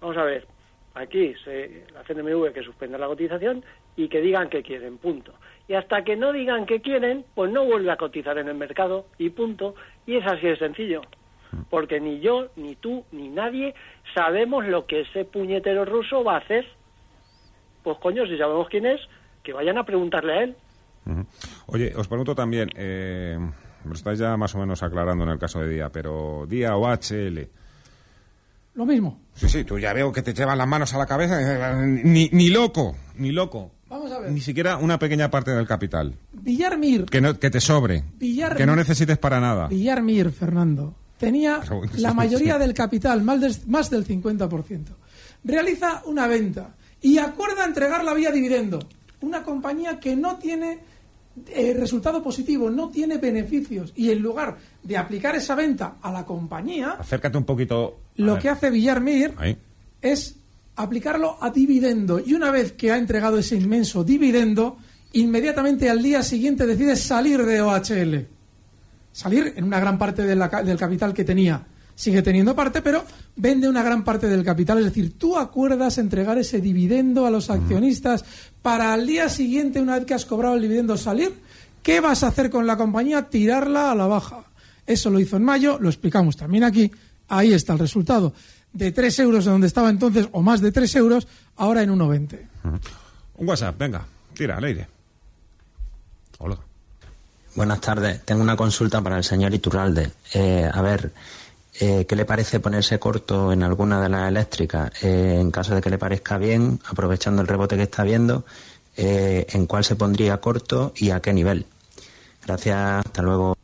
Vamos 0.01 0.17
a 0.17 0.25
ver, 0.25 0.47
aquí 0.95 1.35
se, 1.45 1.85
la 1.93 2.03
CNMV 2.05 2.53
que 2.53 2.63
suspenda 2.63 2.99
la 2.99 3.07
cotización 3.07 3.65
y 3.97 4.09
que 4.09 4.21
digan 4.21 4.49
que 4.49 4.63
quieren, 4.63 4.99
punto 4.99 5.33
y 5.69 5.75
hasta 5.75 6.03
que 6.05 6.17
no 6.17 6.33
digan 6.33 6.67
que 6.67 6.81
quieren, 6.81 7.25
pues 7.35 7.51
no 7.51 7.65
vuelve 7.65 7.91
a 7.91 7.97
cotizar 7.97 8.37
en 8.39 8.49
el 8.49 8.55
mercado 8.55 9.07
y 9.19 9.31
punto. 9.31 9.75
Y 10.07 10.17
es 10.17 10.27
así 10.27 10.47
de 10.47 10.57
sencillo. 10.57 11.03
Porque 11.71 12.01
ni 12.01 12.21
yo, 12.21 12.49
ni 12.57 12.77
tú, 12.77 13.05
ni 13.13 13.29
nadie 13.29 13.75
sabemos 14.15 14.67
lo 14.67 14.87
que 14.87 15.03
ese 15.03 15.25
puñetero 15.25 15.85
ruso 15.85 16.25
va 16.25 16.35
a 16.35 16.39
hacer. 16.39 16.67
Pues 17.83 17.99
coño, 17.99 18.27
si 18.27 18.39
sabemos 18.39 18.69
quién 18.69 18.87
es, 18.87 19.01
que 19.43 19.53
vayan 19.53 19.79
a 19.79 19.85
preguntarle 19.85 20.33
a 20.33 20.43
él. 20.45 20.57
Oye, 21.67 21.93
os 21.97 22.09
pregunto 22.09 22.35
también, 22.35 22.69
eh, 22.77 23.39
lo 23.85 23.93
estáis 23.93 24.19
ya 24.19 24.37
más 24.37 24.55
o 24.55 24.59
menos 24.59 24.83
aclarando 24.83 25.25
en 25.25 25.31
el 25.31 25.39
caso 25.39 25.61
de 25.61 25.69
Día, 25.69 25.91
pero 25.91 26.47
Día 26.47 26.77
o 26.77 26.87
HL. 26.87 27.49
Lo 28.75 28.87
mismo. 28.87 29.21
Sí, 29.35 29.49
sí, 29.49 29.65
tú 29.65 29.79
ya 29.79 29.93
veo 29.93 30.11
que 30.13 30.23
te 30.23 30.33
llevan 30.33 30.57
las 30.59 30.67
manos 30.69 30.95
a 30.95 30.99
la 30.99 31.07
cabeza. 31.07 31.39
Eh, 31.41 32.01
ni, 32.05 32.29
ni 32.33 32.49
loco, 32.49 32.97
ni 33.17 33.31
loco. 33.33 33.71
Vamos 33.91 34.11
a 34.11 34.19
ver. 34.21 34.33
Ni 34.33 34.41
siquiera 34.41 34.79
una 34.79 34.99
pequeña 34.99 35.31
parte 35.31 35.51
del 35.51 35.67
capital. 35.67 36.15
Villarmir. 36.33 37.05
Que, 37.07 37.21
no, 37.21 37.39
que 37.39 37.51
te 37.51 37.61
sobre. 37.61 38.03
Villar- 38.19 38.57
Que 38.57 38.65
no 38.65 38.75
necesites 38.75 39.19
para 39.19 39.41
nada. 39.41 39.69
Villarmir, 39.69 40.31
Fernando, 40.33 40.95
tenía 41.19 41.59
bueno, 41.69 41.93
la 41.99 42.15
mayoría 42.15 42.57
del 42.59 42.73
capital, 42.73 43.23
más 43.23 43.41
del, 43.41 43.55
más 43.67 43.91
del 43.91 44.07
50%. 44.07 44.85
Realiza 45.45 46.03
una 46.07 46.27
venta 46.27 46.75
y 47.03 47.19
acuerda 47.19 47.65
entregarla 47.67 48.15
vía 48.15 48.31
dividendo. 48.31 48.79
Una 49.21 49.43
compañía 49.43 50.01
que 50.01 50.17
no 50.17 50.37
tiene 50.37 50.79
eh, 51.49 51.75
resultado 51.79 52.23
positivo, 52.23 52.69
no 52.71 52.89
tiene 52.91 53.19
beneficios. 53.19 53.93
Y 53.97 54.11
en 54.11 54.21
lugar 54.21 54.59
de 54.83 54.97
aplicar 54.97 55.35
esa 55.37 55.55
venta 55.55 55.97
a 56.03 56.13
la 56.13 56.25
compañía, 56.27 56.97
Acércate 56.99 57.39
un 57.39 57.45
poquito. 57.45 57.99
lo 58.17 58.35
ver. 58.35 58.43
que 58.43 58.49
hace 58.49 58.71
Villarmir 58.71 59.35
Ahí. 59.39 59.57
es 60.01 60.37
aplicarlo 60.77 61.37
a 61.41 61.51
dividendo. 61.51 62.21
Y 62.25 62.35
una 62.35 62.51
vez 62.51 62.73
que 62.73 62.91
ha 62.93 62.97
entregado 62.99 63.39
ese 63.39 63.57
inmenso 63.57 64.05
dividendo, 64.05 64.77
inmediatamente 65.13 65.89
al 65.91 66.03
día 66.03 66.23
siguiente 66.23 66.67
decide 66.67 66.97
salir 66.97 67.43
de 67.45 67.61
OHL. 67.61 68.27
Salir 69.13 69.53
en 69.57 69.65
una 69.65 69.79
gran 69.81 69.99
parte 69.99 70.23
de 70.23 70.35
la 70.35 70.49
ca- 70.49 70.63
del 70.63 70.79
capital 70.79 71.13
que 71.13 71.25
tenía. 71.25 71.67
Sigue 72.03 72.21
teniendo 72.21 72.57
parte, 72.57 72.83
pero 72.83 73.05
vende 73.37 73.69
una 73.69 73.81
gran 73.81 74.03
parte 74.03 74.27
del 74.27 74.43
capital. 74.43 74.79
Es 74.79 74.87
decir, 74.87 75.17
tú 75.17 75.39
acuerdas 75.39 75.99
entregar 75.99 76.37
ese 76.37 76.61
dividendo 76.61 77.27
a 77.27 77.31
los 77.31 77.49
accionistas 77.49 78.25
para 78.61 78.93
al 78.93 79.07
día 79.07 79.29
siguiente, 79.29 79.81
una 79.81 79.95
vez 79.95 80.05
que 80.05 80.15
has 80.15 80.27
cobrado 80.27 80.57
el 80.57 80.63
dividendo, 80.63 80.97
salir. 80.97 81.33
¿Qué 81.81 82.01
vas 82.01 82.25
a 82.25 82.27
hacer 82.27 82.51
con 82.51 82.67
la 82.67 82.77
compañía? 82.77 83.29
Tirarla 83.31 83.93
a 83.93 83.95
la 83.95 84.09
baja. 84.09 84.47
Eso 84.85 85.11
lo 85.11 85.21
hizo 85.21 85.37
en 85.37 85.45
mayo, 85.45 85.79
lo 85.79 85.89
explicamos 85.89 86.37
también 86.37 86.65
aquí. 86.65 86.91
Ahí 87.29 87.53
está 87.53 87.75
el 87.75 87.79
resultado. 87.79 88.33
De 88.73 88.91
3 88.91 89.21
euros, 89.21 89.45
de 89.45 89.53
donde 89.53 89.69
estaba 89.69 89.89
entonces, 89.89 90.29
o 90.33 90.43
más 90.43 90.61
de 90.61 90.73
3 90.73 90.97
euros, 90.97 91.29
ahora 91.55 91.85
en 91.85 91.91
1,20. 91.91 92.49
Un 93.37 93.49
WhatsApp, 93.49 93.79
venga, 93.79 94.05
tira, 94.35 94.61
Leire. 94.61 94.89
Hola. 96.39 96.59
Buenas 97.55 97.81
tardes. 97.81 98.25
Tengo 98.25 98.43
una 98.43 98.57
consulta 98.57 99.01
para 99.03 99.19
el 99.19 99.25
señor 99.25 99.55
Iturralde. 99.55 100.11
Eh, 100.33 100.69
a 100.73 100.83
ver, 100.83 101.13
eh, 101.81 102.05
¿qué 102.07 102.17
le 102.17 102.25
parece 102.25 102.61
ponerse 102.61 102.99
corto 102.99 103.53
en 103.53 103.63
alguna 103.63 104.01
de 104.01 104.09
las 104.09 104.29
eléctricas? 104.29 104.91
Eh, 105.03 105.39
en 105.41 105.51
caso 105.51 105.75
de 105.75 105.81
que 105.81 105.91
le 105.91 105.99
parezca 105.99 106.39
bien, 106.39 106.79
aprovechando 106.89 107.43
el 107.43 107.49
rebote 107.49 107.77
que 107.77 107.83
está 107.85 108.05
viendo, 108.05 108.45
eh, 108.97 109.47
¿en 109.51 109.67
cuál 109.67 109.85
se 109.85 109.97
pondría 109.97 110.41
corto 110.41 110.93
y 110.97 111.11
a 111.11 111.21
qué 111.21 111.33
nivel? 111.33 111.67
Gracias, 112.47 113.07
hasta 113.07 113.23
luego. 113.23 113.57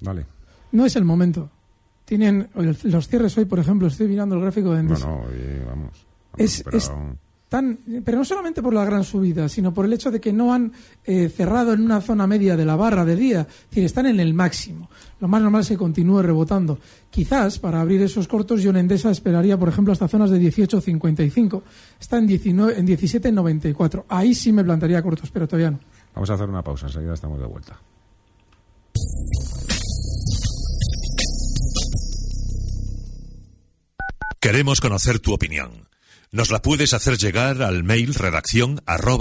Vale. 0.00 0.26
No 0.72 0.84
es 0.86 0.96
el 0.96 1.04
momento. 1.04 1.48
Tienen 2.04 2.50
los 2.82 3.08
cierres 3.08 3.36
hoy, 3.38 3.44
por 3.44 3.58
ejemplo, 3.58 3.88
estoy 3.88 4.08
mirando 4.08 4.34
el 4.34 4.42
gráfico 4.42 4.70
de 4.74 4.82
No, 4.82 4.88
Endesa. 4.90 5.06
no, 5.06 5.20
oye, 5.22 5.64
vamos. 5.66 5.92
Es- 6.36 6.64
es- 6.72 6.90
Tan, 7.52 7.80
pero 8.02 8.16
no 8.16 8.24
solamente 8.24 8.62
por 8.62 8.72
la 8.72 8.82
gran 8.82 9.04
subida, 9.04 9.46
sino 9.46 9.74
por 9.74 9.84
el 9.84 9.92
hecho 9.92 10.10
de 10.10 10.22
que 10.22 10.32
no 10.32 10.54
han 10.54 10.72
eh, 11.04 11.28
cerrado 11.28 11.74
en 11.74 11.82
una 11.82 12.00
zona 12.00 12.26
media 12.26 12.56
de 12.56 12.64
la 12.64 12.76
barra 12.76 13.04
del 13.04 13.18
día. 13.18 13.40
Es 13.42 13.68
decir, 13.68 13.84
están 13.84 14.06
en 14.06 14.20
el 14.20 14.32
máximo. 14.32 14.88
Lo 15.20 15.28
más 15.28 15.42
normal 15.42 15.60
es 15.60 15.68
que 15.68 15.76
continúe 15.76 16.22
rebotando. 16.22 16.78
Quizás 17.10 17.58
para 17.58 17.82
abrir 17.82 18.00
esos 18.00 18.26
cortos, 18.26 18.62
yo 18.62 18.70
en 18.70 18.78
Endesa 18.78 19.10
esperaría, 19.10 19.58
por 19.58 19.68
ejemplo, 19.68 19.92
hasta 19.92 20.08
zonas 20.08 20.30
de 20.30 20.40
18.55. 20.40 21.62
Está 22.00 22.16
en, 22.16 22.26
19, 22.26 22.78
en 22.78 22.86
17.94. 22.86 24.04
Ahí 24.08 24.34
sí 24.34 24.50
me 24.50 24.64
plantaría 24.64 25.02
cortos, 25.02 25.30
pero 25.30 25.46
todavía 25.46 25.72
no. 25.72 25.80
Vamos 26.14 26.30
a 26.30 26.32
hacer 26.32 26.48
una 26.48 26.64
pausa, 26.64 26.86
enseguida 26.86 27.12
estamos 27.12 27.38
de 27.38 27.44
vuelta. 27.44 27.78
Queremos 34.40 34.80
conocer 34.80 35.18
tu 35.18 35.34
opinión. 35.34 35.91
Nos 36.34 36.50
la 36.50 36.62
puedes 36.62 36.94
hacer 36.94 37.18
llegar 37.18 37.62
al 37.62 37.84
mail 37.84 38.14
redacción 38.14 38.80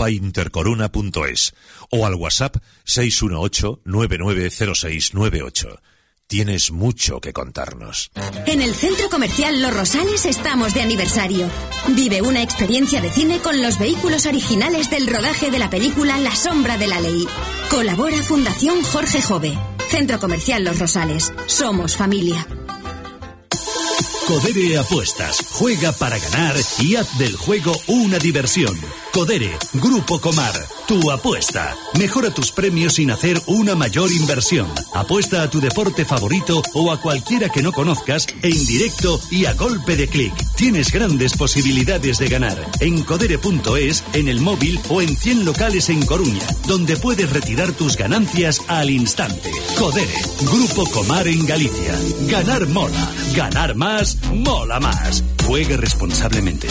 intercoruna.es 0.09 1.53
o 1.89 2.05
al 2.05 2.15
WhatsApp 2.15 2.55
618-990698. 2.85 5.81
Tienes 6.27 6.71
mucho 6.71 7.19
que 7.19 7.33
contarnos. 7.33 8.11
En 8.45 8.61
el 8.61 8.73
Centro 8.73 9.09
Comercial 9.09 9.61
Los 9.61 9.75
Rosales 9.75 10.25
estamos 10.25 10.73
de 10.73 10.83
aniversario. 10.83 11.49
Vive 11.89 12.21
una 12.21 12.41
experiencia 12.41 13.01
de 13.01 13.09
cine 13.09 13.39
con 13.39 13.61
los 13.61 13.77
vehículos 13.77 14.25
originales 14.25 14.89
del 14.89 15.07
rodaje 15.07 15.51
de 15.51 15.59
la 15.59 15.69
película 15.69 16.17
La 16.17 16.33
Sombra 16.33 16.77
de 16.77 16.87
la 16.87 17.01
Ley. 17.01 17.27
Colabora 17.69 18.23
Fundación 18.23 18.81
Jorge 18.83 19.21
Jove. 19.21 19.51
Centro 19.89 20.17
Comercial 20.17 20.63
Los 20.63 20.79
Rosales. 20.79 21.33
Somos 21.47 21.97
familia. 21.97 22.47
Codere 24.31 24.77
Apuestas. 24.77 25.45
Juega 25.51 25.91
para 25.91 26.17
ganar 26.17 26.55
y 26.79 26.95
haz 26.95 27.17
del 27.17 27.35
juego 27.35 27.73
una 27.87 28.17
diversión. 28.17 28.79
Codere, 29.11 29.51
Grupo 29.73 30.21
Comar, 30.21 30.53
tu 30.87 31.11
apuesta. 31.11 31.75
Mejora 31.99 32.33
tus 32.33 32.53
premios 32.53 32.93
sin 32.93 33.11
hacer 33.11 33.41
una 33.47 33.75
mayor 33.75 34.09
inversión. 34.09 34.67
Apuesta 34.93 35.43
a 35.43 35.49
tu 35.49 35.59
deporte 35.59 36.05
favorito 36.05 36.61
o 36.75 36.93
a 36.93 37.01
cualquiera 37.01 37.49
que 37.49 37.61
no 37.61 37.73
conozcas 37.73 38.25
en 38.41 38.65
directo 38.65 39.19
y 39.29 39.47
a 39.47 39.53
golpe 39.53 39.97
de 39.97 40.07
clic. 40.07 40.33
Tienes 40.55 40.93
grandes 40.93 41.35
posibilidades 41.35 42.17
de 42.17 42.29
ganar 42.29 42.57
en 42.79 43.03
codere.es, 43.03 44.03
en 44.13 44.29
el 44.29 44.39
móvil 44.39 44.79
o 44.87 45.01
en 45.01 45.17
100 45.17 45.43
locales 45.43 45.89
en 45.89 46.05
Coruña, 46.05 46.45
donde 46.67 46.95
puedes 46.95 47.29
retirar 47.31 47.73
tus 47.73 47.97
ganancias 47.97 48.61
al 48.69 48.91
instante. 48.91 49.51
Codere, 49.77 50.21
Grupo 50.43 50.85
Comar 50.91 51.27
en 51.27 51.45
Galicia. 51.45 51.99
Ganar 52.29 52.65
mola, 52.69 53.11
ganar 53.35 53.75
más, 53.75 54.17
mola 54.33 54.79
más. 54.79 55.23
Juegue 55.45 55.77
responsablemente. 55.77 56.67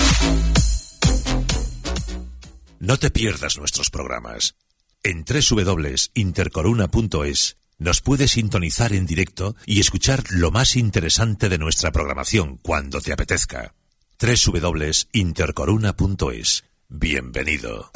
No 2.78 2.96
te 2.96 3.10
pierdas 3.10 3.58
nuestros 3.58 3.90
programas. 3.90 4.54
En 5.02 5.24
www.intercoruna.es 5.24 7.56
nos 7.78 8.02
puedes 8.02 8.32
sintonizar 8.32 8.92
en 8.92 9.06
directo 9.06 9.56
y 9.64 9.80
escuchar 9.80 10.24
lo 10.28 10.50
más 10.50 10.76
interesante 10.76 11.48
de 11.48 11.56
nuestra 11.56 11.92
programación 11.92 12.58
cuando 12.58 13.00
te 13.00 13.10
apetezca. 13.12 13.72
www.intercoruna.es. 14.20 16.64
Bienvenido. 16.88 17.90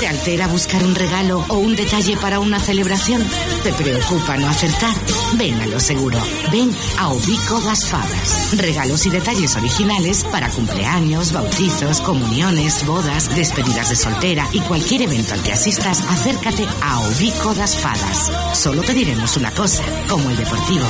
¿Te 0.00 0.06
altera 0.06 0.46
buscar 0.46 0.84
un 0.84 0.94
regalo 0.94 1.44
o 1.48 1.56
un 1.56 1.74
detalle 1.74 2.18
para 2.18 2.38
una 2.38 2.60
celebración? 2.60 3.24
¿Te 3.62 3.72
preocupa 3.72 4.36
no 4.36 4.46
acertar? 4.46 4.94
Ven 5.34 5.58
a 5.60 5.66
lo 5.66 5.80
seguro. 5.80 6.18
Ven 6.52 6.70
a 6.98 7.08
Ubico 7.08 7.60
Gasfadas. 7.62 8.58
Regalos 8.58 9.06
y 9.06 9.10
detalles 9.10 9.56
originales 9.56 10.24
para 10.24 10.50
cumpleaños, 10.50 11.32
bautizos, 11.32 12.02
comuniones, 12.02 12.84
bodas, 12.84 13.34
despedidas 13.34 13.88
de 13.88 13.96
soltera 13.96 14.46
y 14.52 14.60
cualquier 14.60 15.02
evento 15.02 15.32
al 15.32 15.42
que 15.42 15.52
asistas, 15.52 16.02
acércate 16.10 16.66
a 16.82 17.00
Ubico 17.00 17.54
Gasfadas. 17.54 18.30
Solo 18.52 18.82
te 18.82 18.92
diremos 18.92 19.36
una 19.38 19.50
cosa, 19.52 19.82
como 20.08 20.28
el 20.28 20.36
deportivo. 20.36 20.84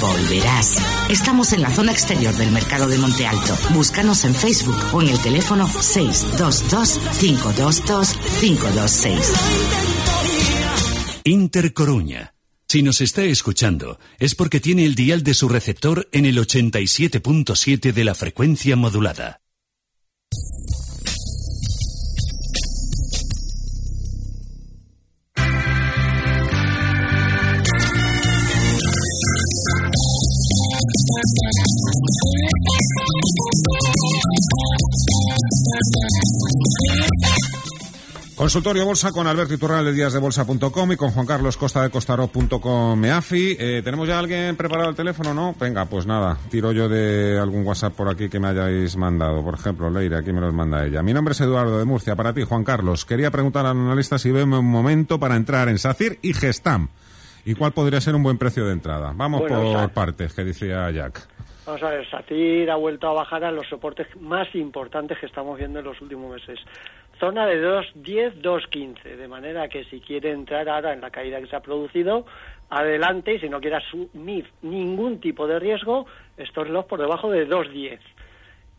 Volverás. 0.00 0.76
Estamos 1.08 1.52
en 1.52 1.62
la 1.62 1.70
zona 1.70 1.92
exterior 1.92 2.34
del 2.34 2.50
mercado 2.50 2.88
de 2.88 2.98
Monte 2.98 3.26
Alto. 3.26 3.56
Búscanos 3.70 4.24
en 4.24 4.34
Facebook 4.34 4.78
o 4.92 5.02
en 5.02 5.08
el 5.08 5.20
teléfono 5.20 5.68
622 5.68 7.79
522 7.80 8.16
526. 8.40 9.32
Inter 11.24 11.72
Coruña. 11.72 12.34
Si 12.68 12.82
nos 12.82 13.00
está 13.00 13.22
escuchando, 13.24 13.98
es 14.18 14.34
porque 14.34 14.60
tiene 14.60 14.84
el 14.84 14.94
dial 14.94 15.22
de 15.22 15.34
su 15.34 15.48
receptor 15.48 16.08
en 16.12 16.26
el 16.26 16.38
87.7 16.38 17.92
de 17.92 18.04
la 18.04 18.14
frecuencia 18.14 18.76
modulada. 18.76 19.40
Consultorio 38.40 38.86
Bolsa 38.86 39.12
con 39.12 39.26
Alberto 39.26 39.52
Iturral 39.52 39.84
de 39.84 39.92
díasdebolsa.com 39.92 40.92
y 40.92 40.96
con 40.96 41.10
Juan 41.10 41.26
Carlos 41.26 41.58
Costa 41.58 41.82
de 41.82 41.90
Costaro.com 41.90 42.98
MEAFI. 42.98 43.56
Eh, 43.60 43.82
¿Tenemos 43.84 44.08
ya 44.08 44.18
alguien 44.18 44.56
preparado 44.56 44.88
el 44.88 44.96
teléfono? 44.96 45.34
No. 45.34 45.54
Venga, 45.60 45.84
pues 45.84 46.06
nada, 46.06 46.38
tiro 46.48 46.72
yo 46.72 46.88
de 46.88 47.38
algún 47.38 47.66
WhatsApp 47.66 47.92
por 47.92 48.08
aquí 48.08 48.30
que 48.30 48.40
me 48.40 48.48
hayáis 48.48 48.96
mandado. 48.96 49.44
Por 49.44 49.56
ejemplo, 49.56 49.90
Leire, 49.90 50.16
aquí 50.16 50.32
me 50.32 50.40
los 50.40 50.54
manda 50.54 50.86
ella. 50.86 51.02
Mi 51.02 51.12
nombre 51.12 51.32
es 51.32 51.40
Eduardo 51.42 51.78
de 51.78 51.84
Murcia. 51.84 52.16
Para 52.16 52.32
ti, 52.32 52.42
Juan 52.44 52.64
Carlos, 52.64 53.04
quería 53.04 53.30
preguntar 53.30 53.66
al 53.66 53.76
analista 53.76 54.18
si 54.18 54.30
veme 54.30 54.56
un 54.56 54.70
momento 54.70 55.20
para 55.20 55.36
entrar 55.36 55.68
en 55.68 55.76
SACIR 55.78 56.18
y 56.22 56.32
Gestam. 56.32 56.88
¿Y 57.44 57.54
cuál 57.54 57.72
podría 57.72 58.00
ser 58.00 58.14
un 58.14 58.22
buen 58.22 58.38
precio 58.38 58.64
de 58.64 58.72
entrada? 58.72 59.12
Vamos 59.14 59.42
Bueno, 59.42 59.56
por 59.56 59.66
o 59.66 59.78
sea- 59.80 59.88
partes, 59.92 60.32
que 60.32 60.44
decía 60.44 60.90
Jack. 60.90 61.28
Vamos 61.66 61.82
a 61.82 61.90
ver, 61.90 62.08
Satir 62.08 62.70
ha 62.70 62.76
vuelto 62.76 63.06
a 63.08 63.12
bajar 63.12 63.44
a 63.44 63.50
los 63.50 63.68
soportes 63.68 64.08
más 64.20 64.52
importantes 64.54 65.18
que 65.18 65.26
estamos 65.26 65.58
viendo 65.58 65.80
en 65.80 65.84
los 65.84 66.00
últimos 66.00 66.32
meses. 66.32 66.58
Zona 67.18 67.46
de 67.46 67.62
2.10, 67.62 68.40
2.15, 68.40 69.16
de 69.16 69.28
manera 69.28 69.68
que 69.68 69.84
si 69.84 70.00
quiere 70.00 70.30
entrar 70.30 70.68
ahora 70.70 70.94
en 70.94 71.02
la 71.02 71.10
caída 71.10 71.38
que 71.38 71.46
se 71.46 71.56
ha 71.56 71.60
producido, 71.60 72.24
adelante 72.70 73.34
y 73.34 73.40
si 73.40 73.50
no 73.50 73.60
quiere 73.60 73.76
asumir 73.76 74.50
ningún 74.62 75.20
tipo 75.20 75.46
de 75.46 75.58
riesgo, 75.58 76.06
estos 76.38 76.70
los 76.70 76.86
por 76.86 76.98
debajo 76.98 77.30
de 77.30 77.46
2.10. 77.46 77.98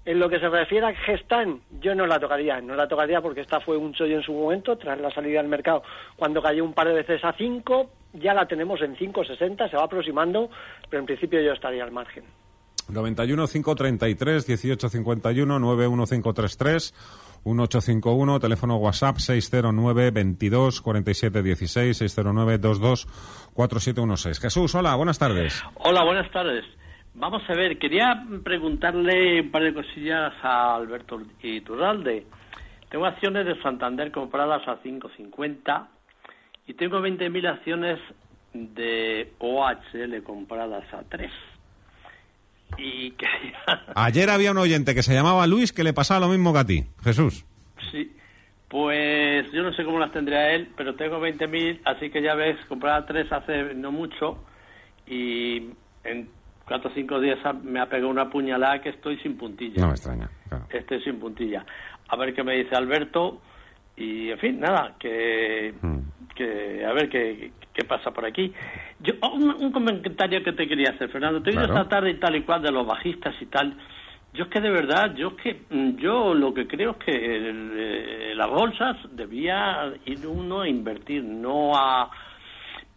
En 0.04 0.20
lo 0.20 0.28
que 0.28 0.40
se 0.40 0.50
refiere 0.50 0.88
a 0.88 0.96
Gestan, 0.96 1.62
yo 1.80 1.94
no 1.94 2.08
la 2.08 2.20
tocaría, 2.20 2.60
no 2.62 2.74
la 2.74 2.88
tocaría 2.88 3.22
porque 3.22 3.42
esta 3.42 3.60
fue 3.60 3.78
un 3.78 3.94
chollo 3.94 4.16
en 4.16 4.24
su 4.24 4.34
momento, 4.34 4.76
tras 4.76 5.00
la 5.00 5.12
salida 5.12 5.40
al 5.40 5.48
mercado, 5.48 5.84
cuando 6.16 6.42
cayó 6.42 6.64
un 6.64 6.74
par 6.74 6.88
de 6.88 6.96
veces 6.96 7.24
a 7.24 7.34
5, 7.34 7.92
ya 8.14 8.34
la 8.34 8.48
tenemos 8.48 8.82
en 8.82 8.96
5.60, 8.96 9.70
se 9.70 9.78
va 9.78 9.84
aproximando, 9.84 10.50
pero 10.90 11.02
en 11.02 11.06
principio 11.06 11.40
yo 11.42 11.54
estaría 11.54 11.84
al 11.84 11.92
margen. 11.92 12.24
91 12.91 13.47
533 13.47 14.47
1851 14.47 15.60
91533 15.60 16.93
1851 17.43 18.39
teléfono 18.39 18.75
WhatsApp 18.77 19.17
609 19.17 20.12
22 20.12 20.82
47 20.82 21.41
16 21.41 21.97
609 21.97 22.58
22 22.58 23.08
4716 23.54 24.39
Jesús, 24.39 24.75
hola, 24.75 24.95
buenas 24.95 25.17
tardes. 25.17 25.63
Hola, 25.75 26.04
buenas 26.04 26.32
tardes. 26.32 26.65
Vamos 27.13 27.41
a 27.49 27.54
ver, 27.54 27.77
quería 27.77 28.23
preguntarle 28.43 29.41
un 29.41 29.51
par 29.51 29.63
de 29.63 29.73
cosillas 29.73 30.34
a 30.43 30.75
Alberto 30.75 31.21
Iturralde. 31.41 32.25
Tengo 32.89 33.06
acciones 33.06 33.45
de 33.45 33.62
Santander 33.62 34.12
compradas 34.12 34.65
a 34.67 34.82
5.50 34.82 35.88
y 36.67 36.73
tengo 36.73 36.99
20.000 36.99 37.47
acciones 37.49 37.99
de 38.54 39.34
OHL 39.39 40.23
compradas 40.23 40.93
a 40.93 41.04
3. 41.04 41.32
Y 42.77 43.12
quería... 43.12 43.60
Ayer 43.95 44.29
había 44.29 44.51
un 44.51 44.57
oyente 44.57 44.95
que 44.95 45.03
se 45.03 45.13
llamaba 45.13 45.47
Luis 45.47 45.73
que 45.73 45.84
le 45.84 45.93
pasaba 45.93 46.19
lo 46.19 46.27
mismo 46.27 46.53
que 46.53 46.60
a 46.60 46.65
ti. 46.65 46.86
Jesús. 47.03 47.45
Sí, 47.91 48.15
pues 48.67 49.51
yo 49.51 49.63
no 49.63 49.73
sé 49.73 49.84
cómo 49.84 49.99
las 49.99 50.12
tendría 50.12 50.51
él, 50.51 50.69
pero 50.77 50.95
tengo 50.95 51.19
20.000, 51.19 51.81
así 51.86 52.10
que 52.10 52.21
ya 52.21 52.36
ves, 52.36 52.57
comprar 52.67 53.05
tres 53.05 53.31
hace 53.31 53.73
no 53.73 53.91
mucho 53.91 54.43
y 55.07 55.71
en 56.03 56.29
cuatro 56.65 56.89
o 56.89 56.93
cinco 56.93 57.19
días 57.19 57.38
me 57.63 57.81
ha 57.81 57.88
pegado 57.88 58.10
una 58.10 58.29
puñalada 58.29 58.81
que 58.81 58.89
estoy 58.89 59.17
sin 59.17 59.38
puntilla. 59.38 59.81
No 59.81 59.88
me 59.88 59.93
extraña. 59.93 60.29
claro. 60.47 60.65
Estoy 60.69 61.01
sin 61.03 61.19
puntilla. 61.19 61.65
A 62.07 62.15
ver 62.15 62.34
qué 62.34 62.43
me 62.43 62.55
dice 62.55 62.75
Alberto 62.75 63.41
y, 63.97 64.29
en 64.29 64.39
fin, 64.39 64.60
nada, 64.60 64.95
que, 64.97 65.73
que 66.36 66.86
a 66.86 66.94
ver 66.94 67.10
qué, 67.10 67.52
qué 67.74 67.84
pasa 67.86 68.12
por 68.12 68.26
aquí. 68.26 68.54
Yo, 69.00 69.13
oh, 69.22 69.34
un, 69.36 69.50
un 69.52 69.72
comentario 69.72 70.44
que 70.44 70.54
te 70.54 70.67
quería 70.67 70.91
hacer, 70.91 71.10
Fernando. 71.10 71.41
Te 71.41 71.50
he 71.50 71.54
oído 71.54 71.65
Claro. 71.67 71.82
esta 71.84 71.89
tarde 71.96 72.12
y 72.12 72.20
tal 72.20 72.36
y 72.36 72.41
cual 72.41 72.62
de 72.62 72.72
los 72.72 72.86
bajistas 72.86 73.36
y 73.41 73.46
tal. 73.48 73.76
Yo 74.34 74.46
es 74.46 74.50
que 74.50 74.62
de 74.62 74.72
verdad, 74.72 75.13
yo 75.15 75.30
es 75.30 75.34
que 75.44 75.62
mm, 75.70 75.98
yo 75.98 76.34
lo 76.34 76.54
que 76.54 76.65
creo 76.67 76.91
es 76.91 76.98
que 76.98 77.12
el, 77.12 77.72
eh, 77.76 78.34
las 78.36 78.50
bolsas 78.50 78.98
debía 79.12 79.91
ir 80.06 80.26
uno 80.26 80.62
a 80.62 80.70
invertir, 80.70 81.24
no 81.24 81.76
a 81.76 82.10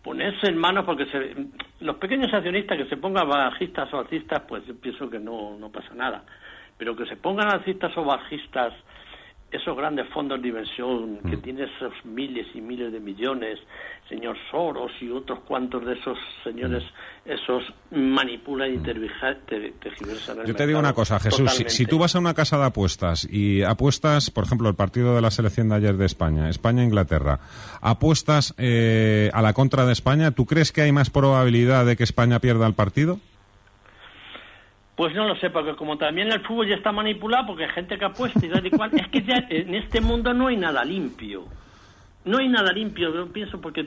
ponerse 0.03 0.49
en 0.49 0.59
manos 0.59 0.85
porque 0.85 1.07
se, 1.07 1.35
los 1.81 1.97
pequeños 1.97 2.33
accionistas 2.33 2.77
que 2.79 2.87
se 2.88 2.99
pongan 2.99 3.29
bajistas 3.29 3.92
o 3.94 3.99
alcistas, 4.01 4.42
pues 4.47 4.64
yo 4.66 4.79
pienso 4.79 5.09
que 5.11 5.18
no, 5.18 5.57
no 5.59 5.70
pasa 5.73 5.92
nada. 5.94 6.23
Pero 6.79 6.94
que 6.94 7.07
se 7.07 7.16
pongan 7.16 7.53
alcistas 7.53 7.97
o 7.97 8.05
bajistas 8.05 8.73
esos 9.55 9.77
grandes 9.77 10.09
fondos 10.12 10.40
de 10.43 10.49
inversión 10.49 11.19
que 11.31 11.37
tienen 11.37 11.69
esos 11.77 11.93
miles 12.05 12.47
y 12.55 12.61
miles 12.61 12.93
de 12.93 13.01
millones, 13.01 13.59
señor 14.09 14.37
Soros 14.51 14.90
y 15.01 15.09
otros 15.11 15.40
cuantos 15.47 15.85
de 15.87 15.95
esos 15.95 16.19
señores, 16.43 16.83
esos 17.25 17.62
manipulan 17.90 18.75
y 18.75 18.79
te- 18.79 18.95
tergiversan 19.81 20.40
el 20.40 20.47
Yo 20.47 20.55
te 20.55 20.67
digo 20.67 20.79
una 20.79 20.93
cosa, 20.93 21.19
Jesús. 21.21 21.51
Si, 21.53 21.64
si 21.69 21.87
tú 21.87 21.99
vas 21.99 22.14
a 22.17 22.19
una 22.19 22.35
casa 22.35 22.59
de 22.59 22.64
apuestas 22.64 23.27
y 23.31 23.62
apuestas, 23.62 24.31
por 24.31 24.45
ejemplo, 24.45 24.69
el 24.69 24.75
partido 24.75 25.14
de 25.14 25.21
la 25.23 25.31
selección 25.31 25.69
de 25.69 25.77
ayer 25.77 25.97
de 25.97 26.07
España, 26.07 26.49
España-Inglaterra, 26.51 27.40
apuestas 27.81 28.55
eh, 28.59 29.31
a 29.33 29.43
la 29.43 29.53
contra 29.53 29.87
de 29.87 29.93
España, 29.93 30.33
¿tú 30.33 30.47
crees 30.47 30.73
que 30.73 30.83
hay 30.83 30.93
más 30.93 31.11
probabilidad 31.11 31.87
de 31.87 31.97
que 31.97 32.05
España 32.05 32.40
pierda 32.40 32.67
el 32.67 32.75
partido? 32.75 33.21
Pues 34.96 35.14
no 35.14 35.26
lo 35.26 35.35
sé, 35.37 35.50
porque 35.50 35.74
como 35.74 35.98
también 35.98 36.30
el 36.30 36.40
fútbol 36.40 36.68
ya 36.68 36.76
está 36.76 36.92
manipulado, 36.92 37.48
porque 37.48 37.64
hay 37.64 37.70
gente 37.70 37.98
que 37.98 38.04
apuesta 38.04 38.44
y 38.44 38.48
tal 38.48 38.64
y 38.64 38.70
cual, 38.70 38.90
es 38.94 39.09
que 39.09 39.22
ya 39.22 39.46
en 39.50 39.74
este 39.74 40.00
mundo 40.00 40.33
no 40.33 40.46
hay 40.46 40.57
nada 40.57 40.85
limpio. 40.85 41.44
No 42.24 42.38
hay 42.38 42.48
nada 42.48 42.72
limpio, 42.72 43.12
yo 43.12 43.33
pienso, 43.33 43.61
porque 43.61 43.87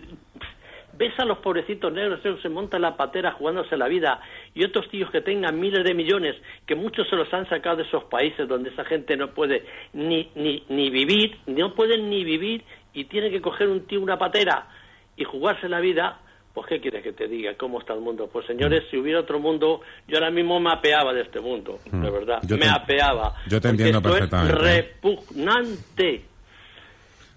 ves 0.98 1.17
a 1.20 1.26
los 1.26 1.38
pobrecitos 1.39 1.93
negros 1.93 2.20
que 2.22 2.36
se 2.41 2.50
montan 2.50 2.82
la 2.82 2.98
patera 2.98 3.32
jugándose 3.32 3.78
la 3.78 3.88
vida 3.88 4.20
y 4.54 4.63
otros 4.63 4.89
tíos 4.89 5.10
que 5.12 5.22
tengan 5.22 5.60
miles 5.60 5.84
de 5.84 5.93
millones, 5.93 6.36
que 6.65 6.76
muchos 6.76 7.08
se 7.08 7.15
los 7.15 7.32
han 7.34 7.48
sacado 7.48 7.78
de 7.78 7.84
esos 7.84 8.06
países 8.06 8.48
donde 8.48 8.70
esa 8.70 8.84
gente 8.84 9.15
no 9.15 9.30
puede 9.30 9.63
ni, 9.93 10.30
ni, 10.36 10.63
ni 10.70 10.89
vivir, 10.89 11.38
no 11.46 11.74
pueden 11.74 12.10
ni 12.10 12.24
vivir 12.24 12.63
y 12.93 13.06
tiene 13.06 13.30
que 13.30 13.41
coger 13.41 13.67
un 13.67 13.86
tío 13.86 14.02
una 14.02 14.17
patera 14.17 14.67
y 15.15 15.24
jugarse 15.24 15.70
la 15.70 15.80
vida, 15.80 16.20
pues 16.58 16.70
¿qué 16.70 16.82
quieres 16.82 17.04
que 17.04 17.13
te 17.13 17.28
diga? 17.28 17.52
¿Cómo 17.56 17.80
está 17.80 17.93
el 17.93 18.02
mundo? 18.02 18.28
Pues 18.32 18.46
señores, 18.48 18.84
si 18.89 18.98
hubiera 18.98 19.20
otro 19.20 19.39
mundo, 19.39 19.82
yo 20.08 20.17
ahora 20.17 20.32
mismo 20.32 20.60
me 20.60 20.72
apeaba 20.72 21.13
de 21.13 21.22
este 21.22 21.39
mundo, 21.39 21.80
de 21.91 22.10
verdad, 22.10 22.39
Yo 22.43 22.58
me 22.58 22.63
te- 22.65 22.70
apeaba. 22.70 23.34
yo 23.48 23.62
te 23.62 23.70
entiendo 23.70 24.00
esto 24.00 24.10
perfectamente, 24.12 24.54
Es 24.54 24.62
repugnante. 24.96 26.26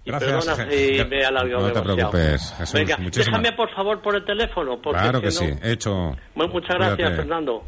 Y 0.03 0.09
Gracias, 0.09 0.31
perdona 0.45 0.55
si 0.71 0.77
Je- 0.97 1.05
me 1.05 1.19
he 1.19 1.25
alargado 1.25 1.67
no 1.67 1.73
te 1.73 1.79
demasiado. 1.79 2.11
preocupes, 2.11 2.53
Jesús, 2.57 2.73
Venga, 2.73 2.97
muchísimas- 2.97 3.41
déjame 3.41 3.55
por 3.55 3.69
favor 3.75 4.01
por 4.01 4.15
el 4.15 4.25
teléfono. 4.25 4.81
Porque 4.81 4.99
Claro 4.99 5.19
que 5.21 5.27
no- 5.27 5.31
sí, 5.31 5.45
hecho. 5.61 6.15
Bueno, 6.33 6.53
muchas 6.53 6.75
gracias, 6.75 6.95
Cuídate. 6.95 7.15
Fernando. 7.17 7.63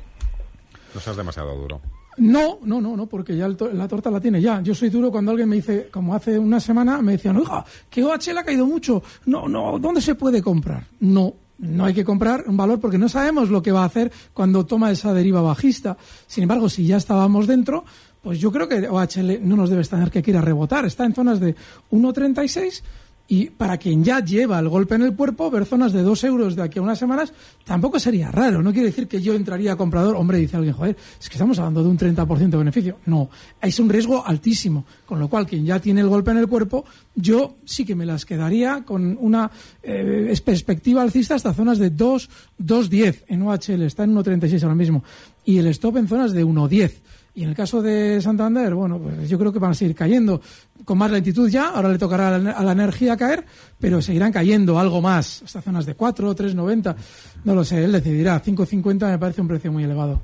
No 0.95 0.99
seas 0.99 1.15
demasiado 1.15 1.55
duro. 1.55 1.79
No, 2.17 2.59
no, 2.63 2.79
no, 2.81 2.95
no, 2.95 3.07
porque 3.07 3.35
ya 3.35 3.47
to- 3.55 3.71
la 3.73 3.87
torta 3.87 4.09
la 4.11 4.19
tiene 4.19 4.39
ya. 4.41 4.61
Yo 4.61 4.73
soy 4.75 4.89
duro 4.89 5.11
cuando 5.11 5.31
alguien 5.31 5.49
me 5.49 5.55
dice, 5.57 5.89
como 5.91 6.13
hace 6.15 6.37
una 6.37 6.59
semana, 6.59 7.01
me 7.01 7.13
decían, 7.13 7.37
oiga, 7.37 7.63
que 7.89 8.03
OHL 8.03 8.37
ha 8.39 8.43
caído 8.43 8.65
mucho. 8.67 9.01
No, 9.25 9.47
no, 9.47 9.77
¿dónde 9.79 9.99
se 10.01 10.13
puede 10.15 10.41
comprar? 10.41 10.83
No, 10.99 11.33
no 11.57 11.85
hay 11.85 11.93
que 11.93 12.03
comprar 12.03 12.45
un 12.47 12.57
valor 12.57 12.79
porque 12.79 12.97
no 12.97 13.09
sabemos 13.09 13.49
lo 13.49 13.61
que 13.61 13.71
va 13.71 13.83
a 13.83 13.85
hacer 13.85 14.11
cuando 14.33 14.65
toma 14.65 14.91
esa 14.91 15.13
deriva 15.13 15.41
bajista. 15.41 15.97
Sin 16.27 16.43
embargo, 16.43 16.69
si 16.69 16.85
ya 16.85 16.97
estábamos 16.97 17.47
dentro, 17.47 17.85
pues 18.21 18.39
yo 18.39 18.51
creo 18.51 18.67
que 18.67 18.87
OHL 18.87 19.47
no 19.47 19.55
nos 19.55 19.69
debe 19.69 19.83
tener 19.83 20.09
que 20.09 20.23
ir 20.25 20.37
a 20.37 20.41
rebotar. 20.41 20.85
Está 20.85 21.05
en 21.05 21.13
zonas 21.13 21.39
de 21.39 21.55
1,36 21.91 22.81
y 23.27 23.49
para 23.49 23.77
quien 23.77 24.03
ya 24.03 24.19
lleva 24.19 24.59
el 24.59 24.67
golpe 24.67 24.95
en 24.95 25.03
el 25.03 25.15
cuerpo, 25.15 25.49
ver 25.49 25.65
zonas 25.65 25.93
de 25.93 26.01
2 26.01 26.23
euros 26.25 26.55
de 26.55 26.63
aquí 26.63 26.79
a 26.79 26.81
unas 26.81 26.99
semanas 26.99 27.33
tampoco 27.63 27.97
sería 27.97 28.29
raro. 28.29 28.61
No 28.61 28.73
quiere 28.73 28.87
decir 28.87 29.07
que 29.07 29.21
yo 29.21 29.33
entraría 29.33 29.77
comprador. 29.77 30.15
Hombre, 30.15 30.37
dice 30.37 30.57
alguien, 30.57 30.73
joder, 30.73 30.97
es 31.19 31.29
que 31.29 31.35
estamos 31.35 31.57
hablando 31.57 31.81
de 31.83 31.89
un 31.89 31.97
30% 31.97 32.49
de 32.49 32.57
beneficio. 32.57 32.99
No, 33.05 33.29
es 33.61 33.79
un 33.79 33.89
riesgo 33.89 34.25
altísimo. 34.25 34.85
Con 35.05 35.19
lo 35.19 35.29
cual, 35.29 35.47
quien 35.47 35.65
ya 35.65 35.79
tiene 35.79 36.01
el 36.01 36.09
golpe 36.09 36.31
en 36.31 36.37
el 36.37 36.47
cuerpo, 36.47 36.83
yo 37.15 37.55
sí 37.63 37.85
que 37.85 37.95
me 37.95 38.05
las 38.05 38.25
quedaría 38.25 38.83
con 38.83 39.17
una 39.19 39.49
eh, 39.81 40.33
perspectiva 40.43 41.01
alcista 41.01 41.35
hasta 41.35 41.53
zonas 41.53 41.79
de 41.79 41.91
2, 41.91 42.29
2,10 42.59 43.23
en 43.27 43.41
OHL. 43.41 43.83
Está 43.83 44.03
en 44.03 44.15
1,36 44.15 44.63
ahora 44.63 44.75
mismo. 44.75 45.03
Y 45.45 45.57
el 45.57 45.67
stop 45.67 45.97
en 45.97 46.07
zonas 46.09 46.33
de 46.33 46.45
1,10. 46.45 46.91
Y 47.35 47.43
en 47.43 47.49
el 47.49 47.55
caso 47.55 47.81
de 47.81 48.21
Santander, 48.21 48.75
bueno, 48.75 48.99
pues 48.99 49.27
yo 49.27 49.39
creo 49.39 49.51
que 49.51 49.57
van 49.57 49.71
a 49.71 49.73
seguir 49.73 49.95
cayendo 49.95 50.39
con 50.85 50.99
más 50.99 51.09
lentitud 51.09 51.49
ya. 51.49 51.69
Ahora 51.69 51.89
le 51.89 51.97
tocará 51.97 52.35
a 52.35 52.63
la, 52.63 52.71
energía 52.71 53.17
caer, 53.17 53.43
pero 53.79 54.01
seguirán 54.01 54.31
cayendo 54.31 54.77
algo 54.77 55.01
más. 55.01 55.41
Hasta 55.41 55.61
zonas 55.61 55.85
de 55.87 55.95
4, 55.95 56.35
3,90. 56.35 56.95
No 57.43 57.55
lo 57.55 57.63
sé, 57.63 57.83
él 57.83 57.91
decidirá. 57.91 58.39
5,50 58.39 59.09
me 59.09 59.17
parece 59.17 59.41
un 59.41 59.47
precio 59.47 59.71
muy 59.71 59.83
elevado. 59.83 60.21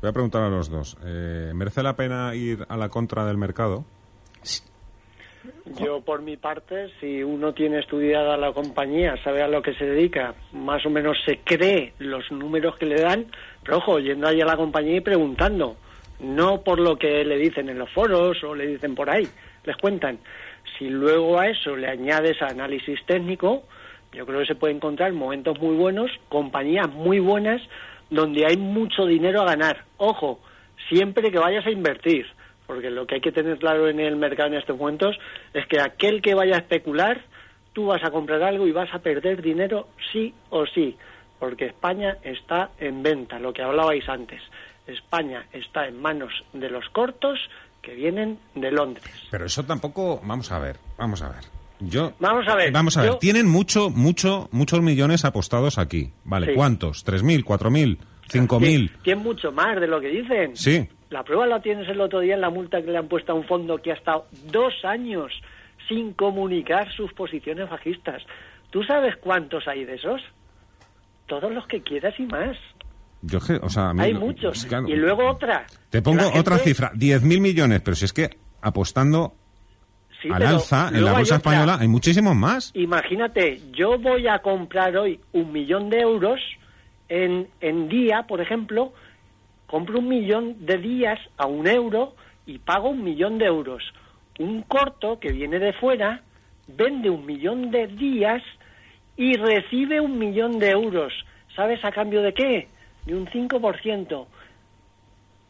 Voy 0.00 0.10
a 0.10 0.12
preguntar 0.12 0.42
a 0.42 0.48
los 0.48 0.68
dos. 0.68 0.96
Eh, 1.04 1.52
¿Merece 1.54 1.84
la 1.84 1.94
pena 1.94 2.34
ir 2.34 2.66
a 2.68 2.76
la 2.76 2.88
contra 2.88 3.24
del 3.24 3.36
mercado? 3.36 3.84
Yo, 5.78 6.00
por 6.00 6.20
mi 6.20 6.36
parte, 6.36 6.88
si 7.00 7.22
uno 7.22 7.54
tiene 7.54 7.78
estudiada 7.78 8.36
la 8.36 8.52
compañía, 8.52 9.14
sabe 9.22 9.42
a 9.42 9.48
lo 9.48 9.62
que 9.62 9.74
se 9.74 9.84
dedica, 9.84 10.34
más 10.52 10.84
o 10.84 10.90
menos 10.90 11.16
se 11.24 11.38
cree 11.44 11.94
los 11.98 12.30
números 12.32 12.76
que 12.76 12.86
le 12.86 13.00
dan, 13.00 13.26
pero 13.62 13.78
ojo, 13.78 14.00
yendo 14.00 14.26
ahí 14.26 14.40
a 14.40 14.46
la 14.46 14.56
compañía 14.56 14.96
y 14.96 15.00
preguntando 15.00 15.76
no 16.20 16.62
por 16.62 16.78
lo 16.78 16.96
que 16.96 17.24
le 17.24 17.38
dicen 17.38 17.68
en 17.68 17.78
los 17.78 17.90
foros 17.90 18.42
o 18.44 18.54
le 18.54 18.66
dicen 18.66 18.94
por 18.94 19.10
ahí, 19.10 19.26
les 19.64 19.76
cuentan. 19.76 20.18
Si 20.78 20.88
luego 20.88 21.38
a 21.38 21.48
eso 21.48 21.76
le 21.76 21.88
añades 21.88 22.40
análisis 22.42 22.98
técnico, 23.06 23.64
yo 24.12 24.26
creo 24.26 24.40
que 24.40 24.46
se 24.46 24.54
puede 24.54 24.74
encontrar 24.74 25.12
momentos 25.12 25.58
muy 25.60 25.76
buenos, 25.76 26.10
compañías 26.28 26.88
muy 26.90 27.20
buenas, 27.20 27.62
donde 28.10 28.44
hay 28.46 28.56
mucho 28.56 29.06
dinero 29.06 29.42
a 29.42 29.46
ganar. 29.46 29.84
Ojo, 29.98 30.40
siempre 30.88 31.30
que 31.30 31.38
vayas 31.38 31.66
a 31.66 31.70
invertir, 31.70 32.26
porque 32.66 32.90
lo 32.90 33.06
que 33.06 33.16
hay 33.16 33.20
que 33.20 33.32
tener 33.32 33.58
claro 33.58 33.88
en 33.88 34.00
el 34.00 34.16
mercado 34.16 34.48
en 34.48 34.58
estos 34.58 34.76
momentos 34.76 35.16
es 35.54 35.66
que 35.66 35.80
aquel 35.80 36.20
que 36.22 36.34
vaya 36.34 36.56
a 36.56 36.58
especular, 36.58 37.20
tú 37.72 37.86
vas 37.86 38.02
a 38.04 38.10
comprar 38.10 38.42
algo 38.42 38.66
y 38.66 38.72
vas 38.72 38.92
a 38.92 38.98
perder 38.98 39.42
dinero 39.42 39.88
sí 40.12 40.34
o 40.50 40.66
sí, 40.66 40.96
porque 41.38 41.66
España 41.66 42.18
está 42.22 42.70
en 42.78 43.02
venta, 43.02 43.38
lo 43.38 43.52
que 43.52 43.62
hablabais 43.62 44.08
antes. 44.08 44.42
España 44.86 45.46
está 45.52 45.86
en 45.86 46.00
manos 46.00 46.32
de 46.52 46.70
los 46.70 46.88
cortos 46.90 47.38
que 47.82 47.94
vienen 47.94 48.38
de 48.54 48.70
Londres. 48.70 49.04
Pero 49.30 49.46
eso 49.46 49.64
tampoco, 49.64 50.20
vamos 50.24 50.50
a 50.52 50.58
ver, 50.58 50.76
vamos 50.98 51.22
a 51.22 51.28
ver. 51.30 51.44
Yo, 51.80 52.12
vamos 52.18 52.46
a 52.46 52.54
ver. 52.56 52.68
Eh, 52.68 52.72
vamos 52.72 52.96
a 52.98 53.02
ver. 53.02 53.14
Tienen 53.18 53.48
mucho, 53.48 53.88
mucho, 53.88 54.48
muchos 54.52 54.82
millones 54.82 55.24
apostados 55.24 55.78
aquí. 55.78 56.12
Vale, 56.24 56.54
¿cuántos? 56.54 57.04
¿Tres 57.04 57.22
mil, 57.22 57.44
cuatro 57.44 57.70
mil, 57.70 57.98
cinco 58.28 58.60
mil? 58.60 58.90
Tienen 59.02 59.24
mucho 59.24 59.50
más 59.50 59.80
de 59.80 59.86
lo 59.86 60.00
que 60.00 60.08
dicen. 60.08 60.56
Sí. 60.56 60.86
La 61.08 61.24
prueba 61.24 61.46
la 61.46 61.60
tienes 61.60 61.88
el 61.88 62.00
otro 62.00 62.20
día 62.20 62.34
en 62.34 62.42
la 62.42 62.50
multa 62.50 62.82
que 62.82 62.90
le 62.90 62.98
han 62.98 63.08
puesto 63.08 63.32
a 63.32 63.34
un 63.34 63.44
fondo 63.44 63.78
que 63.78 63.92
ha 63.92 63.94
estado 63.94 64.26
dos 64.52 64.74
años 64.84 65.32
sin 65.88 66.12
comunicar 66.12 66.92
sus 66.92 67.12
posiciones 67.14 67.68
bajistas. 67.68 68.22
¿Tú 68.70 68.84
sabes 68.84 69.16
cuántos 69.16 69.66
hay 69.66 69.84
de 69.84 69.94
esos? 69.94 70.20
Todos 71.26 71.50
los 71.50 71.66
que 71.66 71.82
quieras 71.82 72.14
y 72.18 72.26
más. 72.26 72.56
Yo, 73.22 73.38
o 73.60 73.68
sea, 73.68 73.92
Hay 73.98 74.14
muchos. 74.14 74.66
y 74.86 74.94
luego 74.94 75.28
otra. 75.30 75.66
Te 75.90 76.00
pongo 76.00 76.30
otra 76.34 76.58
cifra, 76.58 76.90
10.000 76.92 77.40
millones, 77.40 77.80
pero 77.82 77.94
si 77.94 78.06
es 78.06 78.12
que 78.12 78.30
apostando 78.62 79.34
al 80.30 80.42
alza 80.42 80.88
en 80.88 81.04
la 81.04 81.12
bolsa 81.12 81.36
española 81.36 81.78
hay 81.80 81.88
muchísimos 81.88 82.34
más. 82.34 82.70
Imagínate, 82.74 83.60
yo 83.72 83.98
voy 83.98 84.26
a 84.28 84.38
comprar 84.40 84.96
hoy 84.96 85.20
un 85.32 85.52
millón 85.52 85.90
de 85.90 86.00
euros 86.00 86.40
en, 87.08 87.48
en 87.60 87.88
día, 87.88 88.24
por 88.28 88.40
ejemplo, 88.40 88.92
compro 89.66 89.98
un 89.98 90.08
millón 90.08 90.64
de 90.66 90.78
días 90.78 91.18
a 91.36 91.46
un 91.46 91.66
euro 91.66 92.14
y 92.46 92.58
pago 92.58 92.90
un 92.90 93.04
millón 93.04 93.38
de 93.38 93.46
euros. 93.46 93.82
Un 94.38 94.62
corto 94.62 95.18
que 95.20 95.32
viene 95.32 95.58
de 95.58 95.72
fuera 95.74 96.22
vende 96.68 97.10
un 97.10 97.26
millón 97.26 97.70
de 97.70 97.86
días 97.86 98.42
y 99.16 99.34
recibe 99.34 100.00
un 100.00 100.18
millón 100.18 100.58
de 100.58 100.70
euros. 100.70 101.12
¿Sabes 101.54 101.84
a 101.84 101.90
cambio 101.90 102.22
de 102.22 102.32
qué? 102.32 102.68
De 103.10 103.16
un 103.16 103.26
5%, 103.26 104.26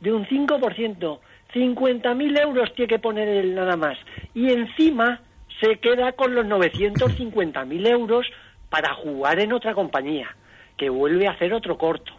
de 0.01 0.13
un 0.13 0.25
5%, 0.25 1.19
50.000 1.53 2.41
euros 2.41 2.75
tiene 2.75 2.89
que 2.89 2.99
poner 2.99 3.29
él 3.29 3.55
nada 3.55 3.77
más. 3.77 3.99
Y 4.35 4.51
encima 4.51 5.21
se 5.61 5.79
queda 5.79 6.13
con 6.13 6.35
los 6.35 6.47
950.000 6.47 7.87
euros 7.89 8.27
para 8.71 8.95
jugar 8.95 9.41
en 9.41 9.53
otra 9.53 9.75
compañía, 9.75 10.35
que 10.79 10.89
vuelve 10.89 11.29
a 11.29 11.33
hacer 11.33 11.53
otro 11.53 11.77
corto. 11.77 12.13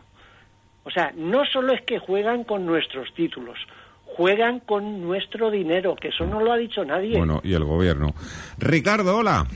O 0.83 0.91
sea, 0.91 1.11
no 1.15 1.43
solo 1.45 1.73
es 1.73 1.81
que 1.81 1.97
juegan 1.97 2.43
con 2.43 2.65
nuestros 2.67 3.11
títulos, 3.15 3.57
juegan 4.05 4.59
con 4.59 5.01
nuestro 5.01 5.49
dinero, 5.49 5.95
que 5.95 6.09
eso 6.09 6.25
no 6.27 6.39
lo 6.39 6.51
ha 6.51 6.57
dicho 6.57 6.85
nadie. 6.85 7.17
Bueno, 7.17 7.41
y 7.43 7.53
el 7.53 7.63
gobierno. 7.63 8.13
Ricardo, 8.59 9.17
hola. 9.17 9.47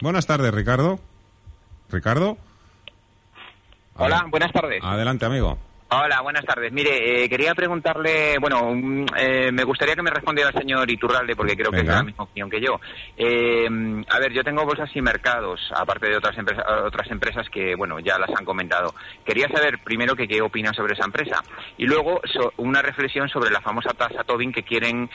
Buenas 0.00 0.26
tardes, 0.28 0.54
Ricardo. 0.54 1.00
Ricardo. 1.90 2.36
Hola, 3.96 4.26
buenas 4.30 4.52
tardes. 4.52 4.80
Adelante, 4.82 5.24
amigo. 5.24 5.58
Hola, 5.94 6.22
buenas 6.22 6.46
tardes. 6.46 6.72
Mire, 6.72 7.24
eh, 7.24 7.28
quería 7.28 7.54
preguntarle, 7.54 8.38
bueno, 8.38 8.72
eh, 9.14 9.52
me 9.52 9.62
gustaría 9.62 9.94
que 9.94 10.00
me 10.00 10.10
respondiera 10.10 10.48
el 10.48 10.58
señor 10.58 10.90
Iturralde, 10.90 11.36
porque 11.36 11.54
creo 11.54 11.70
que 11.70 11.80
es 11.80 11.86
la 11.86 12.02
misma 12.02 12.24
opinión 12.24 12.48
que 12.48 12.62
yo. 12.62 12.80
Eh, 13.14 13.68
a 14.08 14.18
ver, 14.18 14.32
yo 14.32 14.42
tengo 14.42 14.64
bolsas 14.64 14.88
y 14.96 15.02
mercados, 15.02 15.60
aparte 15.76 16.08
de 16.08 16.16
otras 16.16 16.38
empresas, 16.38 16.64
otras 16.86 17.10
empresas 17.10 17.46
que, 17.50 17.74
bueno, 17.74 17.98
ya 18.00 18.18
las 18.18 18.30
han 18.30 18.46
comentado. 18.46 18.94
Quería 19.22 19.48
saber 19.48 19.80
primero 19.84 20.16
que 20.16 20.26
qué 20.26 20.40
opina 20.40 20.72
sobre 20.72 20.94
esa 20.94 21.04
empresa 21.04 21.42
y 21.76 21.84
luego 21.84 22.22
una 22.56 22.80
reflexión 22.80 23.28
sobre 23.28 23.50
la 23.50 23.60
famosa 23.60 23.90
tasa 23.90 24.24
Tobin 24.24 24.50
que 24.50 24.62
quieren 24.62 25.10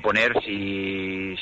poner, 0.00 0.32
si, 0.44 1.34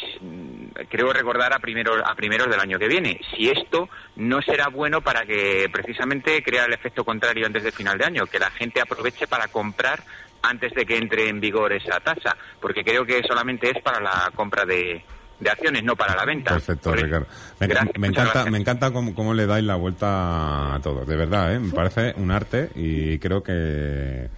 creo 0.89 1.13
recordar, 1.13 1.53
a 1.53 1.59
primeros, 1.59 2.01
a 2.03 2.15
primeros 2.15 2.49
del 2.49 2.61
año 2.61 2.79
que 2.79 2.89
viene. 2.89 3.21
Si 3.37 3.51
esto 3.51 3.91
no 4.17 4.41
será 4.41 4.69
bueno 4.69 5.03
para 5.03 5.27
que 5.27 5.69
precisamente 5.71 6.43
crea 6.43 6.65
el 6.65 6.73
efecto 6.73 7.05
contrario 7.05 7.45
antes 7.45 7.63
del 7.63 7.73
final 7.73 7.99
de 7.99 8.07
año, 8.07 8.25
que 8.25 8.39
la 8.39 8.51
gente 8.55 8.81
aproveche 8.81 9.27
para 9.27 9.49
comprar 9.49 10.03
antes 10.43 10.73
de 10.75 10.85
que 10.85 10.99
entre 10.99 11.29
en 11.29 11.41
vigor 11.41 11.73
esa 11.73 12.01
tasa, 12.01 12.37
porque 12.61 12.85
creo 12.85 13.05
que 13.05 13.23
solamente 13.23 13.71
es 13.71 13.83
para 13.83 14.01
la 14.01 14.31
compra 14.35 14.65
de, 14.65 15.03
acciones, 15.51 15.83
no 15.83 15.97
para 15.97 16.15
la 16.15 16.25
venta. 16.25 16.53
Perfecto, 16.53 16.93
Ricardo. 16.95 17.27
Me, 17.61 18.07
encanta, 18.07 18.45
me 18.51 18.59
encanta 18.59 18.93
cómo, 18.93 19.35
le 19.35 19.47
dais 19.47 19.65
la 19.65 19.77
vuelta 19.77 20.75
a 20.75 20.81
todo, 20.81 21.05
de 21.05 21.17
verdad, 21.17 21.55
¿eh? 21.55 21.59
me 21.59 21.73
parece 21.73 22.15
un 22.17 22.31
arte 22.31 22.71
y 22.75 23.19
creo 23.19 23.43
que 23.43 24.29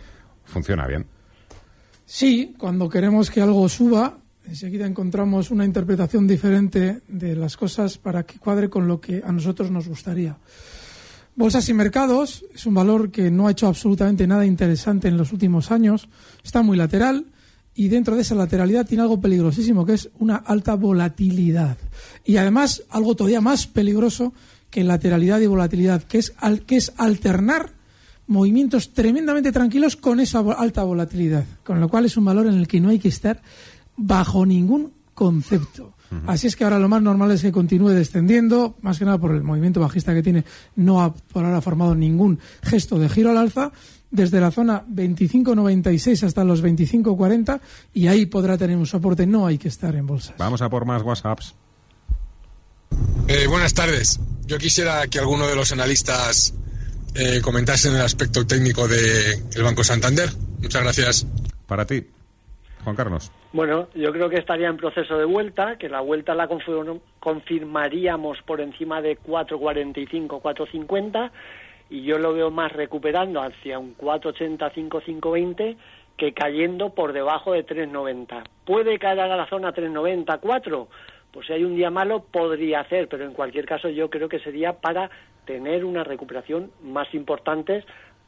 funciona 0.44 0.86
bien. 0.86 1.06
Sí, 2.04 2.54
cuando 2.56 2.88
queremos 2.88 3.30
que 3.30 3.40
algo 3.40 3.68
suba, 3.68 4.18
enseguida 4.46 4.86
encontramos 4.86 5.50
una 5.50 5.64
interpretación 5.64 6.26
diferente 6.28 7.00
de 7.08 7.34
las 7.34 7.56
cosas 7.56 7.98
para 7.98 8.22
que 8.22 8.38
cuadre 8.38 8.70
con 8.70 8.86
lo 8.86 9.00
que 9.00 9.22
a 9.24 9.32
nosotros 9.32 9.72
nos 9.72 9.88
gustaría. 9.88 10.36
Bolsas 11.36 11.68
y 11.68 11.74
mercados 11.74 12.46
es 12.54 12.64
un 12.64 12.72
valor 12.72 13.10
que 13.10 13.30
no 13.30 13.46
ha 13.46 13.50
hecho 13.50 13.66
absolutamente 13.66 14.26
nada 14.26 14.46
interesante 14.46 15.08
en 15.08 15.18
los 15.18 15.32
últimos 15.32 15.70
años. 15.70 16.08
Está 16.42 16.62
muy 16.62 16.78
lateral 16.78 17.26
y 17.74 17.88
dentro 17.88 18.16
de 18.16 18.22
esa 18.22 18.34
lateralidad 18.34 18.86
tiene 18.86 19.02
algo 19.02 19.20
peligrosísimo 19.20 19.84
que 19.84 19.92
es 19.92 20.08
una 20.18 20.36
alta 20.36 20.74
volatilidad. 20.76 21.76
Y 22.24 22.38
además 22.38 22.84
algo 22.88 23.14
todavía 23.14 23.42
más 23.42 23.66
peligroso 23.66 24.32
que 24.70 24.82
lateralidad 24.82 25.40
y 25.40 25.46
volatilidad, 25.46 26.04
que 26.04 26.18
es, 26.18 26.32
que 26.66 26.76
es 26.76 26.94
alternar 26.96 27.70
movimientos 28.26 28.94
tremendamente 28.94 29.52
tranquilos 29.52 29.96
con 29.96 30.20
esa 30.20 30.38
alta 30.38 30.84
volatilidad. 30.84 31.44
Con 31.64 31.80
lo 31.80 31.90
cual 31.90 32.06
es 32.06 32.16
un 32.16 32.24
valor 32.24 32.46
en 32.46 32.54
el 32.54 32.66
que 32.66 32.80
no 32.80 32.88
hay 32.88 32.98
que 32.98 33.08
estar 33.08 33.42
bajo 33.94 34.46
ningún 34.46 34.94
concepto. 35.12 35.95
Así 36.26 36.46
es 36.46 36.56
que 36.56 36.64
ahora 36.64 36.78
lo 36.78 36.88
más 36.88 37.02
normal 37.02 37.30
es 37.32 37.42
que 37.42 37.52
continúe 37.52 37.90
descendiendo, 37.90 38.76
más 38.80 38.98
que 38.98 39.04
nada 39.04 39.18
por 39.18 39.32
el 39.34 39.42
movimiento 39.42 39.80
bajista 39.80 40.14
que 40.14 40.22
tiene, 40.22 40.44
no 40.76 41.02
ha 41.02 41.14
por 41.14 41.44
ahora 41.44 41.60
formado 41.60 41.94
ningún 41.94 42.38
gesto 42.62 42.98
de 42.98 43.08
giro 43.08 43.30
al 43.30 43.38
alza, 43.38 43.72
desde 44.10 44.40
la 44.40 44.50
zona 44.50 44.84
25.96 44.86 46.22
hasta 46.22 46.44
los 46.44 46.62
25.40 46.62 47.60
y 47.92 48.06
ahí 48.06 48.26
podrá 48.26 48.56
tener 48.56 48.76
un 48.76 48.86
soporte, 48.86 49.26
no 49.26 49.46
hay 49.46 49.58
que 49.58 49.68
estar 49.68 49.94
en 49.94 50.06
bolsas. 50.06 50.36
Vamos 50.38 50.62
a 50.62 50.68
por 50.68 50.84
más 50.84 51.02
WhatsApps. 51.02 51.54
Eh, 53.28 53.46
buenas 53.48 53.74
tardes. 53.74 54.20
Yo 54.46 54.58
quisiera 54.58 55.06
que 55.08 55.18
alguno 55.18 55.48
de 55.48 55.56
los 55.56 55.72
analistas 55.72 56.54
eh, 57.14 57.40
comentase 57.42 57.88
el 57.88 58.00
aspecto 58.00 58.46
técnico 58.46 58.86
del 58.86 59.62
Banco 59.62 59.82
Santander. 59.82 60.32
Muchas 60.60 60.82
gracias. 60.82 61.26
Para 61.66 61.84
ti. 61.84 62.06
Juan 62.86 62.94
Carlos. 62.94 63.32
Bueno, 63.52 63.88
yo 63.96 64.12
creo 64.12 64.28
que 64.30 64.36
estaría 64.36 64.68
en 64.68 64.76
proceso 64.76 65.18
de 65.18 65.24
vuelta, 65.24 65.76
que 65.76 65.88
la 65.88 66.00
vuelta 66.00 66.36
la 66.36 66.48
confirmaríamos 67.18 68.40
por 68.42 68.60
encima 68.60 69.02
de 69.02 69.18
4.45, 69.18 70.40
4.50 70.40 71.32
y 71.90 72.02
yo 72.02 72.18
lo 72.18 72.32
veo 72.32 72.52
más 72.52 72.70
recuperando 72.72 73.42
hacia 73.42 73.80
un 73.80 73.96
4.80, 73.96 74.72
5.20 74.72 75.76
que 76.16 76.32
cayendo 76.32 76.90
por 76.90 77.12
debajo 77.12 77.54
de 77.54 77.66
3.90. 77.66 78.44
¿Puede 78.64 79.00
caer 79.00 79.18
a 79.18 79.36
la 79.36 79.48
zona 79.48 79.74
3.90, 79.74 80.38
4? 80.38 80.88
Pues 81.32 81.48
si 81.48 81.54
hay 81.54 81.64
un 81.64 81.74
día 81.74 81.90
malo 81.90 82.22
podría 82.22 82.82
hacer, 82.82 83.08
pero 83.08 83.24
en 83.24 83.32
cualquier 83.32 83.66
caso 83.66 83.88
yo 83.88 84.08
creo 84.10 84.28
que 84.28 84.38
sería 84.38 84.74
para 84.74 85.10
tener 85.44 85.84
una 85.84 86.04
recuperación 86.04 86.70
más 86.84 87.12
importante 87.14 87.84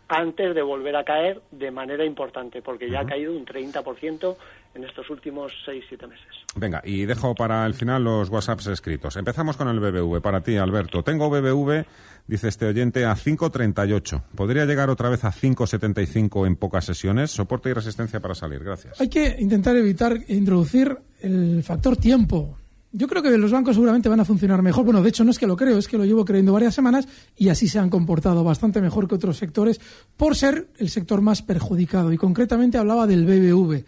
antes 0.08 0.54
de 0.54 0.62
volver 0.62 0.96
a 0.96 1.04
caer 1.04 1.42
de 1.50 1.70
manera 1.70 2.04
importante, 2.04 2.62
porque 2.62 2.90
ya 2.90 3.00
ha 3.00 3.06
caído 3.06 3.36
un 3.36 3.44
30% 3.44 4.36
en 4.74 4.84
estos 4.84 5.08
últimos 5.10 5.52
6-7 5.66 6.08
meses. 6.08 6.26
Venga, 6.56 6.80
y 6.84 7.04
dejo 7.04 7.34
para 7.34 7.66
el 7.66 7.74
final 7.74 8.04
los 8.04 8.30
WhatsApps 8.30 8.68
escritos. 8.68 9.16
Empezamos 9.16 9.56
con 9.56 9.68
el 9.68 9.80
BBV. 9.80 10.20
Para 10.20 10.40
ti, 10.40 10.56
Alberto. 10.56 11.02
Tengo 11.02 11.28
BBV, 11.28 11.84
dice 12.26 12.48
este 12.48 12.66
oyente, 12.66 13.04
a 13.04 13.14
5.38. 13.14 14.22
¿Podría 14.34 14.64
llegar 14.64 14.90
otra 14.90 15.08
vez 15.08 15.24
a 15.24 15.32
5.75 15.32 16.46
en 16.46 16.56
pocas 16.56 16.84
sesiones? 16.84 17.30
Soporte 17.30 17.70
y 17.70 17.72
resistencia 17.72 18.20
para 18.20 18.34
salir. 18.34 18.64
Gracias. 18.64 19.00
Hay 19.00 19.08
que 19.08 19.36
intentar 19.38 19.76
evitar 19.76 20.16
introducir 20.28 20.96
el 21.20 21.62
factor 21.62 21.96
tiempo 21.96 22.56
yo 22.92 23.06
creo 23.06 23.22
que 23.22 23.36
los 23.36 23.52
bancos 23.52 23.74
seguramente 23.74 24.08
van 24.08 24.20
a 24.20 24.24
funcionar 24.24 24.62
mejor. 24.62 24.84
Bueno, 24.84 25.02
de 25.02 25.08
hecho 25.10 25.24
no 25.24 25.30
es 25.30 25.38
que 25.38 25.46
lo 25.46 25.56
creo, 25.56 25.78
es 25.78 25.88
que 25.88 25.98
lo 25.98 26.04
llevo 26.04 26.24
creyendo 26.24 26.52
varias 26.52 26.74
semanas 26.74 27.06
y 27.36 27.48
así 27.48 27.68
se 27.68 27.78
han 27.78 27.90
comportado 27.90 28.42
bastante 28.44 28.80
mejor 28.80 29.08
que 29.08 29.14
otros 29.14 29.36
sectores 29.36 29.80
por 30.16 30.36
ser 30.36 30.68
el 30.78 30.88
sector 30.88 31.20
más 31.20 31.42
perjudicado. 31.42 32.12
Y 32.12 32.16
concretamente 32.16 32.78
hablaba 32.78 33.06
del 33.06 33.26
BBV. 33.26 33.84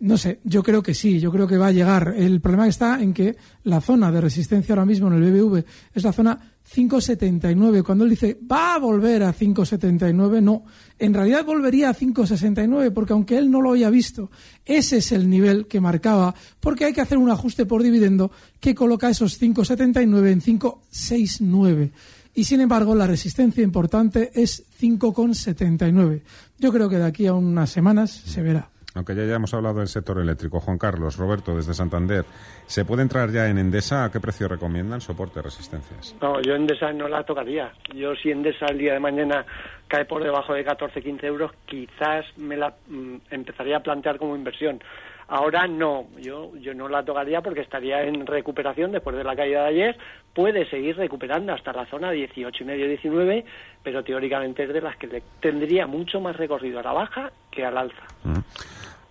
No 0.00 0.16
sé, 0.16 0.40
yo 0.44 0.62
creo 0.62 0.82
que 0.82 0.94
sí, 0.94 1.18
yo 1.18 1.32
creo 1.32 1.46
que 1.46 1.58
va 1.58 1.68
a 1.68 1.72
llegar. 1.72 2.14
El 2.16 2.40
problema 2.40 2.68
está 2.68 3.02
en 3.02 3.12
que 3.12 3.36
la 3.64 3.80
zona 3.80 4.12
de 4.12 4.20
resistencia 4.20 4.72
ahora 4.72 4.84
mismo 4.84 5.08
en 5.08 5.14
el 5.14 5.32
BBV 5.32 5.64
es 5.94 6.04
la 6.04 6.12
zona 6.12 6.38
5,79. 6.74 7.82
Cuando 7.82 8.04
él 8.04 8.10
dice 8.10 8.38
va 8.50 8.74
a 8.74 8.78
volver 8.78 9.22
a 9.22 9.34
5,79, 9.34 10.42
no. 10.42 10.64
En 10.98 11.14
realidad 11.14 11.44
volvería 11.44 11.90
a 11.90 11.94
5,69 11.94 12.92
porque 12.92 13.12
aunque 13.12 13.38
él 13.38 13.50
no 13.50 13.60
lo 13.60 13.72
haya 13.72 13.90
visto, 13.90 14.30
ese 14.64 14.98
es 14.98 15.12
el 15.12 15.30
nivel 15.30 15.66
que 15.66 15.80
marcaba 15.80 16.34
porque 16.60 16.84
hay 16.84 16.92
que 16.92 17.00
hacer 17.00 17.18
un 17.18 17.30
ajuste 17.30 17.66
por 17.66 17.82
dividendo 17.82 18.30
que 18.60 18.74
coloca 18.74 19.08
esos 19.08 19.40
5,79 19.40 20.30
en 20.30 20.40
5,69. 20.40 21.90
Y 22.34 22.44
sin 22.44 22.60
embargo, 22.60 22.94
la 22.94 23.06
resistencia 23.06 23.64
importante 23.64 24.30
es 24.34 24.64
5,79. 24.80 26.22
Yo 26.58 26.72
creo 26.72 26.88
que 26.88 26.98
de 26.98 27.06
aquí 27.06 27.26
a 27.26 27.34
unas 27.34 27.70
semanas 27.70 28.10
se 28.10 28.42
verá 28.42 28.70
aunque 28.98 29.14
ya 29.14 29.22
hayamos 29.22 29.54
hablado 29.54 29.78
del 29.78 29.86
sector 29.86 30.18
eléctrico. 30.18 30.58
Juan 30.58 30.76
Carlos, 30.76 31.16
Roberto, 31.16 31.56
desde 31.56 31.72
Santander, 31.72 32.24
¿se 32.66 32.84
puede 32.84 33.02
entrar 33.02 33.30
ya 33.30 33.48
en 33.48 33.56
Endesa? 33.56 34.04
¿A 34.04 34.10
qué 34.10 34.18
precio 34.18 34.48
recomiendan 34.48 35.00
soporte 35.00 35.40
resistencias? 35.40 36.16
No, 36.20 36.40
yo 36.42 36.56
Endesa 36.56 36.92
no 36.92 37.06
la 37.06 37.22
tocaría. 37.22 37.72
Yo 37.94 38.16
si 38.16 38.32
Endesa 38.32 38.66
el 38.66 38.78
día 38.78 38.94
de 38.94 39.00
mañana 39.00 39.46
cae 39.86 40.04
por 40.04 40.24
debajo 40.24 40.52
de 40.52 40.64
14, 40.64 41.00
15 41.00 41.26
euros, 41.26 41.52
quizás 41.64 42.26
me 42.38 42.56
la 42.56 42.74
mm, 42.88 43.16
empezaría 43.30 43.76
a 43.76 43.80
plantear 43.80 44.18
como 44.18 44.34
inversión. 44.34 44.80
Ahora 45.28 45.66
no, 45.66 46.06
yo, 46.16 46.56
yo 46.56 46.72
no 46.72 46.88
la 46.88 47.04
tocaría 47.04 47.42
porque 47.42 47.60
estaría 47.60 48.02
en 48.02 48.26
recuperación 48.26 48.90
después 48.90 49.14
de 49.14 49.24
la 49.24 49.36
caída 49.36 49.62
de 49.64 49.68
ayer. 49.68 49.98
Puede 50.34 50.68
seguir 50.70 50.96
recuperando 50.96 51.52
hasta 51.52 51.72
la 51.72 51.84
zona 51.86 52.10
18 52.10 52.64
y 52.64 52.66
medio, 52.66 52.88
19, 52.88 53.44
pero 53.82 54.02
teóricamente 54.02 54.64
es 54.64 54.72
de 54.72 54.80
las 54.80 54.96
que 54.96 55.22
tendría 55.40 55.86
mucho 55.86 56.18
más 56.20 56.34
recorrido 56.36 56.80
a 56.80 56.82
la 56.82 56.92
baja 56.92 57.30
que 57.50 57.64
al 57.64 57.76
alza. 57.76 58.02
Mm. 58.24 58.38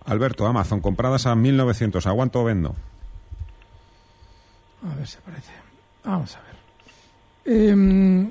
Alberto, 0.08 0.46
Amazon, 0.46 0.80
compradas 0.80 1.26
a 1.26 1.34
1.900. 1.34 2.06
¿Aguanto 2.06 2.40
o 2.40 2.44
vendo? 2.44 2.74
A 4.90 4.94
ver, 4.94 5.06
se 5.06 5.18
parece. 5.18 5.52
Vamos 6.02 6.34
a 6.34 6.40
ver. 6.40 6.56
Em, 7.44 8.30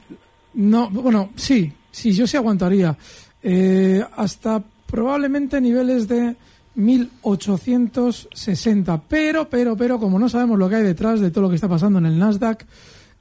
no, 0.56 0.90
bueno, 0.90 1.30
sí, 1.36 1.72
sí, 1.92 2.14
yo 2.14 2.26
sí 2.26 2.36
aguantaría. 2.36 2.98
Eh, 3.44 4.04
hasta 4.16 4.64
probablemente 4.88 5.62
niveles 5.62 6.08
de 6.08 6.36
1860. 6.74 9.04
Pero, 9.08 9.48
pero, 9.48 9.78
pero, 9.78 10.00
como 10.00 10.18
no 10.18 10.30
sabemos 10.30 10.58
lo 10.58 10.68
que 10.68 10.78
hay 10.78 10.84
detrás 10.84 11.20
de 11.20 11.30
todo 11.30 11.44
lo 11.44 11.50
que 11.50 11.56
está 11.56 11.70
pasando 11.70 12.00
en 12.00 12.08
el 12.08 12.18
Nasdaq, 12.18 12.66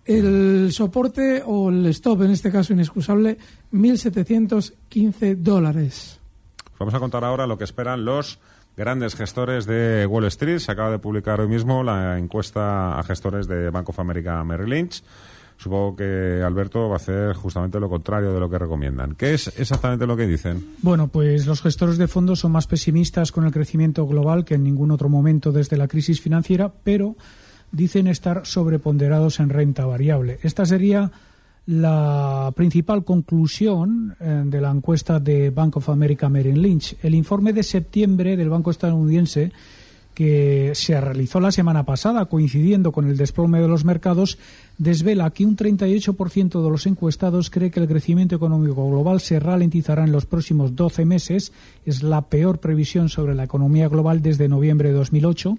el 0.06 0.70
soporte 0.72 1.42
o 1.44 1.68
el 1.68 1.84
stop, 1.86 2.22
en 2.22 2.30
este 2.30 2.50
caso 2.50 2.72
inexcusable, 2.72 3.36
1.715 3.72 5.36
dólares. 5.36 6.15
Vamos 6.78 6.94
a 6.94 7.00
contar 7.00 7.24
ahora 7.24 7.46
lo 7.46 7.56
que 7.56 7.64
esperan 7.64 8.04
los 8.04 8.38
grandes 8.76 9.14
gestores 9.14 9.66
de 9.66 10.06
Wall 10.06 10.26
Street. 10.26 10.58
Se 10.58 10.72
acaba 10.72 10.90
de 10.90 10.98
publicar 10.98 11.40
hoy 11.40 11.48
mismo 11.48 11.82
la 11.82 12.18
encuesta 12.18 12.98
a 12.98 13.02
gestores 13.02 13.46
de 13.46 13.70
Bank 13.70 13.88
of 13.88 13.98
America 13.98 14.42
Merrill 14.44 14.70
Lynch. 14.70 15.02
Supongo 15.56 15.96
que 15.96 16.42
Alberto 16.44 16.88
va 16.88 16.94
a 16.94 16.96
hacer 16.96 17.32
justamente 17.34 17.80
lo 17.80 17.88
contrario 17.88 18.34
de 18.34 18.40
lo 18.40 18.50
que 18.50 18.58
recomiendan. 18.58 19.14
¿Qué 19.14 19.32
es 19.32 19.48
exactamente 19.58 20.06
lo 20.06 20.14
que 20.14 20.26
dicen? 20.26 20.74
Bueno, 20.82 21.08
pues 21.08 21.46
los 21.46 21.62
gestores 21.62 21.96
de 21.96 22.08
fondos 22.08 22.40
son 22.40 22.52
más 22.52 22.66
pesimistas 22.66 23.32
con 23.32 23.46
el 23.46 23.52
crecimiento 23.52 24.06
global 24.06 24.44
que 24.44 24.56
en 24.56 24.64
ningún 24.64 24.90
otro 24.90 25.08
momento 25.08 25.52
desde 25.52 25.78
la 25.78 25.88
crisis 25.88 26.20
financiera, 26.20 26.70
pero 26.84 27.16
dicen 27.72 28.06
estar 28.06 28.44
sobreponderados 28.44 29.40
en 29.40 29.48
renta 29.48 29.86
variable. 29.86 30.38
Esta 30.42 30.66
sería 30.66 31.10
la 31.66 32.52
principal 32.54 33.04
conclusión 33.04 34.16
eh, 34.20 34.42
de 34.46 34.60
la 34.60 34.70
encuesta 34.70 35.18
de 35.18 35.50
Bank 35.50 35.76
of 35.76 35.88
America 35.88 36.28
Merrill 36.28 36.62
Lynch. 36.62 36.96
El 37.02 37.14
informe 37.14 37.52
de 37.52 37.64
septiembre 37.64 38.36
del 38.36 38.48
Banco 38.48 38.70
estadounidense 38.70 39.52
que 40.14 40.70
se 40.74 40.98
realizó 40.98 41.40
la 41.40 41.52
semana 41.52 41.84
pasada, 41.84 42.24
coincidiendo 42.24 42.90
con 42.90 43.06
el 43.06 43.18
desplome 43.18 43.60
de 43.60 43.68
los 43.68 43.84
mercados, 43.84 44.38
desvela 44.78 45.30
que 45.30 45.46
un 45.46 45.56
38% 45.56 46.62
de 46.62 46.70
los 46.70 46.86
encuestados 46.86 47.50
cree 47.50 47.70
que 47.70 47.80
el 47.80 47.88
crecimiento 47.88 48.36
económico 48.36 48.88
global 48.88 49.20
se 49.20 49.40
ralentizará 49.40 50.04
en 50.04 50.12
los 50.12 50.26
próximos 50.26 50.76
12 50.76 51.04
meses. 51.04 51.52
Es 51.84 52.02
la 52.02 52.22
peor 52.22 52.58
previsión 52.58 53.08
sobre 53.08 53.34
la 53.34 53.44
economía 53.44 53.88
global 53.88 54.22
desde 54.22 54.48
noviembre 54.48 54.90
de 54.90 54.94
2008. 54.96 55.58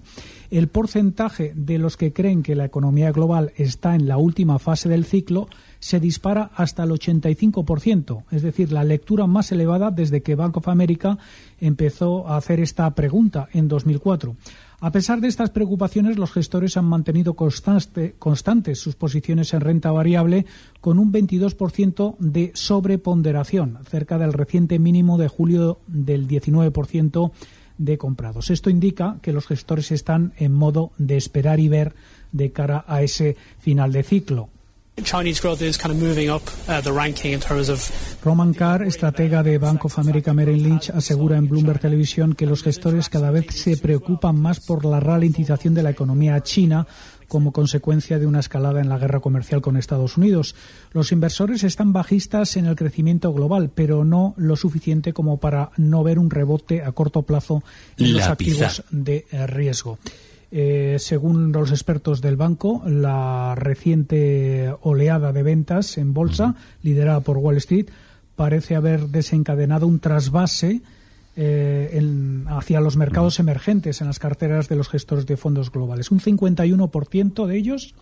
El 0.50 0.68
porcentaje 0.68 1.52
de 1.54 1.78
los 1.78 1.96
que 1.96 2.12
creen 2.12 2.42
que 2.42 2.54
la 2.54 2.64
economía 2.64 3.12
global 3.12 3.52
está 3.56 3.94
en 3.94 4.08
la 4.08 4.16
última 4.16 4.58
fase 4.58 4.88
del 4.88 5.04
ciclo 5.04 5.48
se 5.80 6.00
dispara 6.00 6.50
hasta 6.56 6.82
el 6.82 6.90
85%, 6.90 8.24
es 8.30 8.42
decir, 8.42 8.72
la 8.72 8.82
lectura 8.82 9.26
más 9.26 9.52
elevada 9.52 9.90
desde 9.90 10.22
que 10.22 10.34
Bank 10.34 10.56
of 10.56 10.68
America 10.68 11.18
empezó 11.60 12.26
a 12.26 12.36
hacer 12.36 12.60
esta 12.60 12.92
pregunta 12.94 13.48
en 13.52 13.68
2004. 13.68 14.36
A 14.80 14.92
pesar 14.92 15.20
de 15.20 15.26
estas 15.26 15.50
preocupaciones, 15.50 16.18
los 16.18 16.30
gestores 16.30 16.76
han 16.76 16.84
mantenido 16.84 17.34
constantes 17.34 18.78
sus 18.78 18.94
posiciones 18.94 19.52
en 19.52 19.60
renta 19.60 19.90
variable 19.90 20.46
con 20.80 21.00
un 21.00 21.12
22% 21.12 22.16
de 22.18 22.52
sobreponderación, 22.54 23.78
cerca 23.90 24.18
del 24.18 24.32
reciente 24.32 24.78
mínimo 24.78 25.18
de 25.18 25.26
julio 25.26 25.80
del 25.88 26.28
19% 26.28 27.32
de 27.76 27.98
comprados. 27.98 28.50
Esto 28.50 28.70
indica 28.70 29.18
que 29.20 29.32
los 29.32 29.48
gestores 29.48 29.90
están 29.90 30.32
en 30.36 30.52
modo 30.52 30.92
de 30.96 31.16
esperar 31.16 31.58
y 31.58 31.68
ver 31.68 31.94
de 32.30 32.52
cara 32.52 32.84
a 32.86 33.02
ese 33.02 33.36
final 33.58 33.90
de 33.90 34.04
ciclo. 34.04 34.48
Roman 38.24 38.52
Carr, 38.52 38.82
estratega 38.82 39.42
de 39.42 39.58
Bank 39.58 39.84
of 39.84 39.98
America 39.98 40.32
Merrill 40.34 40.62
Lynch, 40.62 40.90
asegura 40.90 41.36
en 41.36 41.48
Bloomberg 41.48 41.80
Televisión 41.80 42.34
que 42.34 42.46
los 42.46 42.62
gestores 42.62 43.08
cada 43.08 43.30
vez 43.30 43.46
se 43.50 43.76
preocupan 43.76 44.40
más 44.40 44.60
por 44.60 44.84
la 44.84 45.00
ralentización 45.00 45.74
de 45.74 45.82
la 45.82 45.90
economía 45.90 46.42
china 46.42 46.86
como 47.28 47.52
consecuencia 47.52 48.18
de 48.18 48.26
una 48.26 48.40
escalada 48.40 48.80
en 48.80 48.88
la 48.88 48.98
guerra 48.98 49.20
comercial 49.20 49.60
con 49.60 49.76
Estados 49.76 50.16
Unidos. 50.16 50.54
Los 50.92 51.12
inversores 51.12 51.62
están 51.62 51.92
bajistas 51.92 52.56
en 52.56 52.66
el 52.66 52.74
crecimiento 52.74 53.32
global, 53.32 53.70
pero 53.74 54.04
no 54.04 54.34
lo 54.36 54.56
suficiente 54.56 55.12
como 55.12 55.38
para 55.38 55.70
no 55.76 56.02
ver 56.02 56.18
un 56.18 56.30
rebote 56.30 56.82
a 56.82 56.92
corto 56.92 57.22
plazo 57.22 57.62
en 57.98 58.14
los 58.14 58.22
activos 58.22 58.82
de 58.90 59.26
riesgo. 59.46 59.98
Eh, 60.50 60.96
según 60.98 61.52
los 61.52 61.70
expertos 61.70 62.20
del 62.22 62.36
banco, 62.36 62.82
la 62.86 63.54
reciente 63.54 64.74
oleada 64.80 65.32
de 65.32 65.42
ventas 65.42 65.98
en 65.98 66.14
bolsa, 66.14 66.54
liderada 66.82 67.20
por 67.20 67.36
Wall 67.36 67.58
Street, 67.58 67.88
parece 68.34 68.76
haber 68.76 69.08
desencadenado 69.08 69.86
un 69.86 70.00
trasvase 70.00 70.80
eh, 71.36 72.00
hacia 72.48 72.80
los 72.80 72.96
mercados 72.96 73.38
emergentes 73.40 74.00
en 74.00 74.06
las 74.06 74.18
carteras 74.18 74.68
de 74.68 74.76
los 74.76 74.88
gestores 74.88 75.26
de 75.26 75.36
fondos 75.36 75.70
globales. 75.70 76.10
Un 76.10 76.20
51% 76.20 77.46
de 77.46 77.56
ellos 77.56 77.94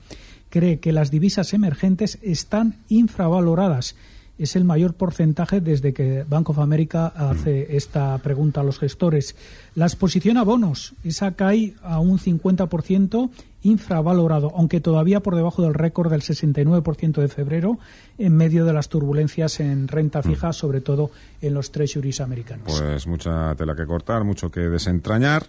cree 0.48 0.78
que 0.78 0.92
las 0.92 1.10
divisas 1.10 1.52
emergentes 1.52 2.18
están 2.22 2.76
infravaloradas 2.88 3.96
es 4.38 4.56
el 4.56 4.64
mayor 4.64 4.94
porcentaje 4.94 5.60
desde 5.60 5.92
que 5.92 6.24
Bank 6.28 6.50
of 6.50 6.58
America 6.58 7.06
hace 7.06 7.66
mm. 7.68 7.76
esta 7.76 8.18
pregunta 8.18 8.60
a 8.60 8.64
los 8.64 8.78
gestores. 8.78 9.36
La 9.74 9.86
exposición 9.86 10.36
a 10.36 10.44
bonos, 10.44 10.94
esa 11.04 11.32
cae 11.32 11.74
a 11.82 12.00
un 12.00 12.18
50% 12.18 13.30
infravalorado, 13.62 14.52
aunque 14.54 14.80
todavía 14.80 15.20
por 15.20 15.34
debajo 15.34 15.62
del 15.62 15.74
récord 15.74 16.10
del 16.10 16.22
69% 16.22 17.20
de 17.20 17.28
febrero, 17.28 17.78
en 18.18 18.36
medio 18.36 18.64
de 18.64 18.72
las 18.72 18.88
turbulencias 18.88 19.60
en 19.60 19.88
renta 19.88 20.22
fija, 20.22 20.50
mm. 20.50 20.52
sobre 20.52 20.80
todo 20.80 21.10
en 21.40 21.54
los 21.54 21.72
treasuries 21.72 22.20
americanos. 22.20 22.80
Pues 22.80 23.06
mucha 23.06 23.54
tela 23.56 23.74
que 23.74 23.86
cortar, 23.86 24.24
mucho 24.24 24.50
que 24.50 24.60
desentrañar. 24.60 25.46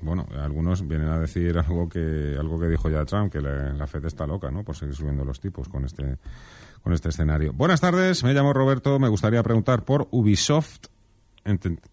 Bueno, 0.00 0.26
algunos 0.38 0.86
vienen 0.86 1.08
a 1.08 1.18
decir 1.18 1.56
algo 1.58 1.88
que 1.88 2.36
algo 2.38 2.58
que 2.60 2.68
dijo 2.68 2.90
ya 2.90 3.04
Trump, 3.04 3.32
que 3.32 3.40
la, 3.40 3.86
Fed 3.86 4.04
está 4.04 4.26
loca, 4.26 4.50
¿no? 4.50 4.62
Por 4.62 4.76
seguir 4.76 4.94
subiendo 4.94 5.24
los 5.24 5.40
tipos 5.40 5.68
con 5.68 5.84
este 5.84 6.18
con 6.84 6.92
este 6.92 7.08
escenario. 7.08 7.54
Buenas 7.54 7.80
tardes, 7.80 8.22
me 8.22 8.34
llamo 8.34 8.52
Roberto, 8.52 8.98
me 8.98 9.08
gustaría 9.08 9.42
preguntar 9.42 9.84
por 9.86 10.06
Ubisoft 10.10 10.84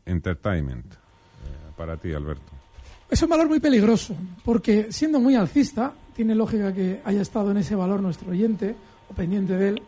Entertainment. 0.05 0.93
Eh, 0.93 0.97
para 1.77 1.95
ti, 1.95 2.11
Alberto. 2.11 2.51
Es 3.09 3.23
un 3.23 3.29
valor 3.29 3.47
muy 3.47 3.61
peligroso, 3.61 4.13
porque 4.43 4.91
siendo 4.91 5.21
muy 5.21 5.35
alcista, 5.35 5.93
tiene 6.13 6.35
lógica 6.35 6.73
que 6.73 7.01
haya 7.05 7.21
estado 7.21 7.51
en 7.51 7.57
ese 7.57 7.73
valor 7.73 8.01
nuestro 8.01 8.31
oyente 8.31 8.75
o 9.09 9.13
pendiente 9.13 9.57
de 9.57 9.69
él, 9.69 9.81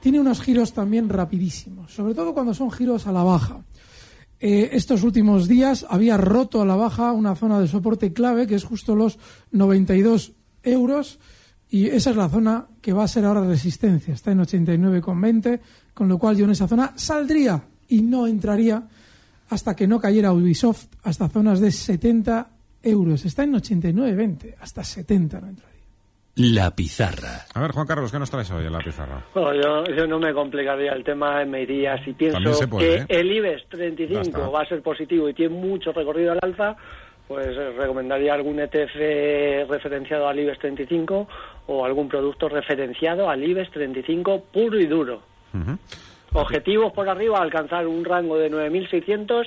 tiene 0.00 0.18
unos 0.18 0.40
giros 0.40 0.72
también 0.72 1.10
rapidísimos, 1.10 1.92
sobre 1.92 2.14
todo 2.14 2.32
cuando 2.32 2.54
son 2.54 2.70
giros 2.70 3.06
a 3.06 3.12
la 3.12 3.22
baja. 3.22 3.60
Eh, 4.40 4.70
estos 4.72 5.02
últimos 5.02 5.46
días 5.46 5.84
había 5.90 6.16
roto 6.16 6.62
a 6.62 6.64
la 6.64 6.76
baja 6.76 7.12
una 7.12 7.34
zona 7.34 7.60
de 7.60 7.68
soporte 7.68 8.14
clave 8.14 8.46
que 8.46 8.54
es 8.54 8.64
justo 8.64 8.96
los 8.96 9.18
92 9.50 10.32
euros 10.62 11.18
y 11.70 11.88
esa 11.88 12.10
es 12.10 12.16
la 12.16 12.28
zona 12.28 12.66
que 12.80 12.92
va 12.92 13.04
a 13.04 13.08
ser 13.08 13.24
ahora 13.24 13.42
resistencia. 13.42 14.14
Está 14.14 14.32
en 14.32 14.40
89,20, 14.40 15.60
con 15.92 16.08
lo 16.08 16.18
cual 16.18 16.36
yo 16.36 16.44
en 16.44 16.52
esa 16.52 16.66
zona 16.66 16.92
saldría 16.96 17.62
y 17.88 18.02
no 18.02 18.26
entraría 18.26 18.82
hasta 19.50 19.74
que 19.74 19.86
no 19.86 20.00
cayera 20.00 20.32
Ubisoft 20.32 20.86
hasta 21.02 21.28
zonas 21.28 21.60
de 21.60 21.70
70 21.70 22.48
euros. 22.82 23.24
Está 23.24 23.44
en 23.44 23.54
89,20, 23.54 24.54
hasta 24.60 24.84
70 24.84 25.40
no 25.40 25.48
entraría. 25.48 25.78
La 26.36 26.70
pizarra. 26.70 27.46
A 27.52 27.60
ver, 27.60 27.72
Juan 27.72 27.86
Carlos, 27.86 28.12
¿qué 28.12 28.18
nos 28.18 28.30
traes 28.30 28.50
hoy 28.52 28.64
en 28.64 28.72
la 28.72 28.78
pizarra? 28.78 29.24
yo, 29.34 30.06
no 30.06 30.20
me 30.20 30.32
complicaría 30.32 30.92
el 30.92 31.02
tema, 31.02 31.44
me 31.44 31.62
iría, 31.62 32.02
si 32.04 32.12
pienso 32.12 32.38
que 32.78 32.94
¿eh? 32.94 33.06
el 33.08 33.32
IBEX 33.32 33.68
35 33.68 34.52
va 34.52 34.62
a 34.62 34.66
ser 34.66 34.80
positivo 34.80 35.28
y 35.28 35.34
tiene 35.34 35.56
mucho 35.56 35.90
recorrido 35.90 36.32
al 36.32 36.38
alza, 36.40 36.76
pues 37.26 37.48
eh, 37.48 37.72
recomendaría 37.76 38.34
algún 38.34 38.60
ETF 38.60 39.68
referenciado 39.68 40.28
al 40.28 40.38
IBEX 40.38 40.60
35 40.60 41.28
o 41.68 41.84
algún 41.84 42.08
producto 42.08 42.48
referenciado 42.48 43.30
al 43.30 43.44
IBEX 43.44 43.70
35 43.70 44.44
puro 44.52 44.80
y 44.80 44.86
duro. 44.86 45.22
Objetivos 46.32 46.92
por 46.92 47.08
arriba, 47.08 47.40
alcanzar 47.40 47.86
un 47.86 48.04
rango 48.04 48.38
de 48.38 48.50
9.600, 48.50 49.46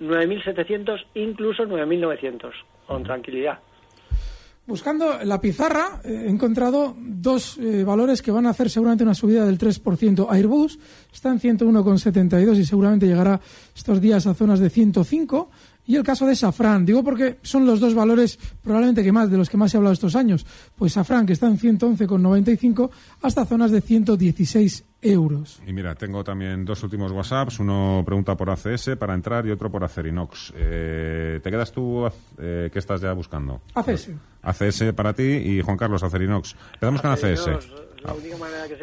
9.700, 0.00 1.04
incluso 1.14 1.64
9.900, 1.64 2.52
con 2.86 3.04
tranquilidad. 3.04 3.58
Buscando 4.64 5.18
la 5.24 5.40
pizarra 5.40 6.00
he 6.04 6.28
encontrado 6.28 6.94
dos 6.96 7.58
eh, 7.58 7.82
valores 7.82 8.22
que 8.22 8.30
van 8.30 8.46
a 8.46 8.50
hacer 8.50 8.70
seguramente 8.70 9.02
una 9.02 9.14
subida 9.14 9.44
del 9.44 9.58
3%. 9.58 10.28
Airbus 10.30 10.78
está 11.12 11.30
en 11.30 11.40
101,72 11.40 12.56
y 12.56 12.64
seguramente 12.64 13.08
llegará 13.08 13.40
estos 13.74 14.00
días 14.00 14.24
a 14.28 14.34
zonas 14.34 14.60
de 14.60 14.70
105 14.70 15.50
y 15.86 15.96
el 15.96 16.02
caso 16.02 16.26
de 16.26 16.36
Safran. 16.36 16.84
Digo 16.84 17.02
porque 17.02 17.38
son 17.42 17.66
los 17.66 17.80
dos 17.80 17.94
valores 17.94 18.38
probablemente 18.62 19.02
que 19.02 19.12
más 19.12 19.30
de 19.30 19.36
los 19.36 19.50
que 19.50 19.56
más 19.56 19.70
se 19.70 19.76
ha 19.76 19.78
hablado 19.78 19.94
estos 19.94 20.16
años. 20.16 20.46
Pues 20.76 20.92
Safran, 20.92 21.26
que 21.26 21.32
está 21.32 21.46
en 21.46 21.58
111,95 21.58 22.90
hasta 23.22 23.44
zonas 23.44 23.70
de 23.70 23.80
116 23.80 24.84
euros. 25.02 25.60
Y 25.66 25.72
mira, 25.72 25.94
tengo 25.94 26.22
también 26.22 26.64
dos 26.64 26.82
últimos 26.82 27.10
WhatsApps. 27.12 27.58
Uno 27.58 28.02
pregunta 28.04 28.36
por 28.36 28.50
ACS 28.50 28.90
para 28.98 29.14
entrar 29.14 29.46
y 29.46 29.50
otro 29.50 29.70
por 29.70 29.82
Acerinox. 29.82 30.52
Eh, 30.56 31.40
¿Te 31.42 31.50
quedas 31.50 31.72
tú? 31.72 32.08
Eh, 32.38 32.70
¿Qué 32.72 32.78
estás 32.78 33.00
ya 33.00 33.12
buscando? 33.12 33.60
ACS. 33.74 34.10
ACS 34.42 34.92
para 34.94 35.12
ti 35.12 35.22
y 35.22 35.60
Juan 35.62 35.76
Carlos 35.76 36.02
Acerinox. 36.02 36.54
Empezamos 36.74 37.02
con 37.02 37.10
ACS. 37.10 37.48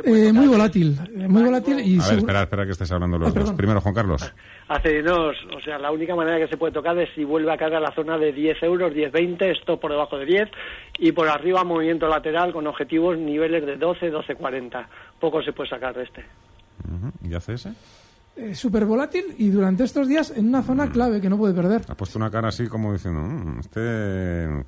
Eh, 0.03 0.33
muy 0.33 0.47
volátil, 0.47 0.97
muy 1.27 1.43
volátil 1.43 1.79
y... 1.79 1.99
A 1.99 2.07
ver, 2.07 2.17
espera, 2.19 2.41
espera 2.43 2.65
que 2.65 2.71
estés 2.71 2.91
hablando 2.91 3.17
los 3.17 3.33
dos. 3.33 3.51
Primero, 3.53 3.81
Juan 3.81 3.93
Carlos. 3.93 4.33
Acerinos, 4.67 5.35
o 5.55 5.61
sea, 5.61 5.77
la 5.77 5.91
única 5.91 6.15
manera 6.15 6.37
que 6.37 6.47
se 6.47 6.57
puede 6.57 6.73
tocar 6.73 6.97
es 6.97 7.09
si 7.15 7.23
vuelve 7.23 7.51
a 7.51 7.57
caer 7.57 7.75
a 7.75 7.79
la 7.79 7.93
zona 7.93 8.17
de 8.17 8.31
10 8.31 8.63
euros, 8.63 8.93
10-20, 8.93 9.57
esto 9.57 9.79
por 9.79 9.91
debajo 9.91 10.17
de 10.17 10.25
10, 10.25 10.49
y 10.99 11.11
por 11.11 11.27
arriba 11.27 11.63
movimiento 11.63 12.07
lateral 12.07 12.53
con 12.53 12.67
objetivos 12.67 13.17
niveles 13.17 13.65
de 13.65 13.77
12, 13.77 14.11
12-40. 14.11 14.87
Poco 15.19 15.41
se 15.41 15.53
puede 15.53 15.69
sacar 15.69 15.95
de 15.95 16.03
este. 16.03 16.25
¿Y 17.23 17.33
hace 17.33 17.53
ese? 17.53 17.73
Eh, 18.35 18.55
súper 18.55 18.85
volátil 18.85 19.25
y 19.37 19.49
durante 19.49 19.83
estos 19.83 20.07
días 20.07 20.31
en 20.35 20.47
una 20.47 20.61
zona 20.61 20.89
clave 20.89 21.19
que 21.19 21.29
no 21.29 21.37
puede 21.37 21.53
perder. 21.53 21.81
Ha 21.89 21.95
puesto 21.95 22.17
una 22.17 22.31
cara 22.31 22.47
así 22.49 22.67
como 22.67 22.93
diciendo, 22.93 23.19
mm, 23.19 23.59
este 23.59 24.47
Mm, 24.49 24.63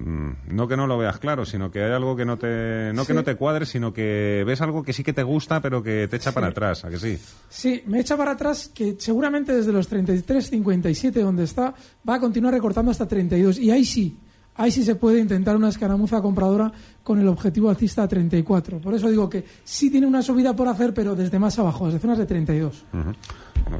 no 0.00 0.68
que 0.68 0.76
no 0.76 0.86
lo 0.86 0.98
veas 0.98 1.18
claro, 1.18 1.44
sino 1.44 1.70
que 1.70 1.82
hay 1.82 1.92
algo 1.92 2.16
que 2.16 2.24
no 2.24 2.38
te 2.38 2.92
no 2.94 3.04
que 3.04 3.14
no 3.14 3.22
te 3.22 3.36
cuadre, 3.36 3.66
sino 3.66 3.92
que 3.92 4.42
ves 4.46 4.60
algo 4.60 4.82
que 4.82 4.92
sí 4.92 5.02
que 5.02 5.12
te 5.12 5.22
gusta, 5.22 5.60
pero 5.60 5.82
que 5.82 6.08
te 6.08 6.16
echa 6.16 6.32
para 6.32 6.48
atrás, 6.48 6.84
¿a 6.84 6.90
que 6.90 6.98
sí? 6.98 7.18
Sí, 7.48 7.82
me 7.86 8.00
echa 8.00 8.16
para 8.16 8.32
atrás 8.32 8.70
que 8.74 8.96
seguramente 8.98 9.54
desde 9.54 9.72
los 9.72 9.88
33, 9.88 10.50
57 10.50 11.20
donde 11.20 11.44
está 11.44 11.74
va 12.08 12.14
a 12.14 12.20
continuar 12.20 12.54
recortando 12.54 12.90
hasta 12.90 13.06
32 13.06 13.58
y 13.58 13.70
ahí 13.70 13.84
sí, 13.84 14.16
ahí 14.56 14.70
sí 14.70 14.84
se 14.84 14.94
puede 14.94 15.20
intentar 15.20 15.56
una 15.56 15.68
escaramuza 15.68 16.20
compradora 16.20 16.72
con 17.02 17.18
el 17.18 17.28
objetivo 17.28 17.70
alcista 17.70 18.02
a 18.02 18.08
34. 18.08 18.78
Por 18.78 18.94
eso 18.94 19.08
digo 19.08 19.28
que 19.28 19.44
sí 19.64 19.90
tiene 19.90 20.06
una 20.06 20.22
subida 20.22 20.54
por 20.54 20.68
hacer, 20.68 20.92
pero 20.94 21.14
desde 21.14 21.38
más 21.38 21.58
abajo, 21.58 21.86
desde 21.86 21.98
zonas 21.98 22.18
de 22.18 22.26
32. 22.26 22.84
Uh 22.92 23.12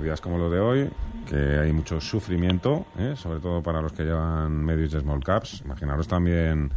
días 0.03 0.21
como 0.21 0.39
lo 0.39 0.49
de 0.51 0.61
hoy, 0.61 0.91
que 1.29 1.37
hay 1.37 1.73
mucho 1.73 2.01
sufrimiento, 2.01 2.87
¿eh? 2.99 3.15
sobre 3.17 3.41
todo 3.41 3.63
para 3.63 3.83
los 3.83 3.93
que 3.93 4.05
llevan 4.05 4.65
medios 4.65 4.93
de 4.93 5.01
small 5.01 5.23
caps. 5.23 5.63
Imaginaros 5.65 6.09
también 6.09 6.71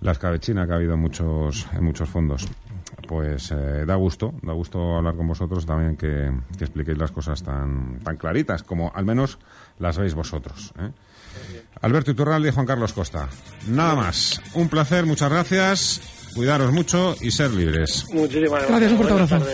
la 0.00 0.12
escabechina 0.12 0.66
que 0.66 0.72
ha 0.72 0.76
habido 0.76 0.94
en 0.94 1.00
muchos, 1.00 1.66
fondos. 2.06 2.46
Pues 3.06 3.50
eh, 3.50 3.84
da 3.86 3.94
gusto, 3.96 4.34
da 4.42 4.52
gusto 4.52 4.96
hablar 4.96 5.16
con 5.16 5.26
vosotros 5.26 5.66
también 5.66 5.96
que, 5.96 6.30
expliquéis 6.60 6.98
las 6.98 7.10
cosas 7.10 7.42
tan, 7.42 7.98
tan 8.00 8.16
claritas 8.16 8.62
como 8.62 8.92
al 8.94 9.04
menos 9.04 9.38
las 9.78 9.98
veis 9.98 10.14
vosotros. 10.14 10.72
¿eh? 10.78 10.90
Alberto 11.80 12.10
Iturralde 12.10 12.48
y 12.48 12.52
Juan 12.52 12.66
Carlos 12.66 12.92
Costa. 12.92 13.28
Nada 13.66 13.94
más. 13.94 14.40
Un 14.54 14.68
placer, 14.68 15.06
muchas 15.06 15.30
gracias. 15.30 16.00
Cuidaros 16.34 16.72
mucho 16.72 17.16
y 17.20 17.30
ser 17.30 17.50
libres. 17.50 18.04
Muchísimas 18.12 18.66
gracias. 18.66 18.70
Gracias, 18.70 18.92
un 18.92 18.98
fuerte 18.98 19.12
abrazo. 19.14 19.46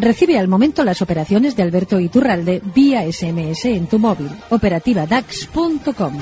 Recibe 0.00 0.38
al 0.38 0.48
momento 0.48 0.84
las 0.84 1.02
operaciones 1.02 1.56
de 1.56 1.62
Alberto 1.64 1.98
Iturralde 1.98 2.62
vía 2.74 3.02
SMS 3.10 3.64
en 3.64 3.88
tu 3.88 3.98
móvil. 3.98 4.30
Operativa 4.50 5.06
DAX.com. 5.06 6.18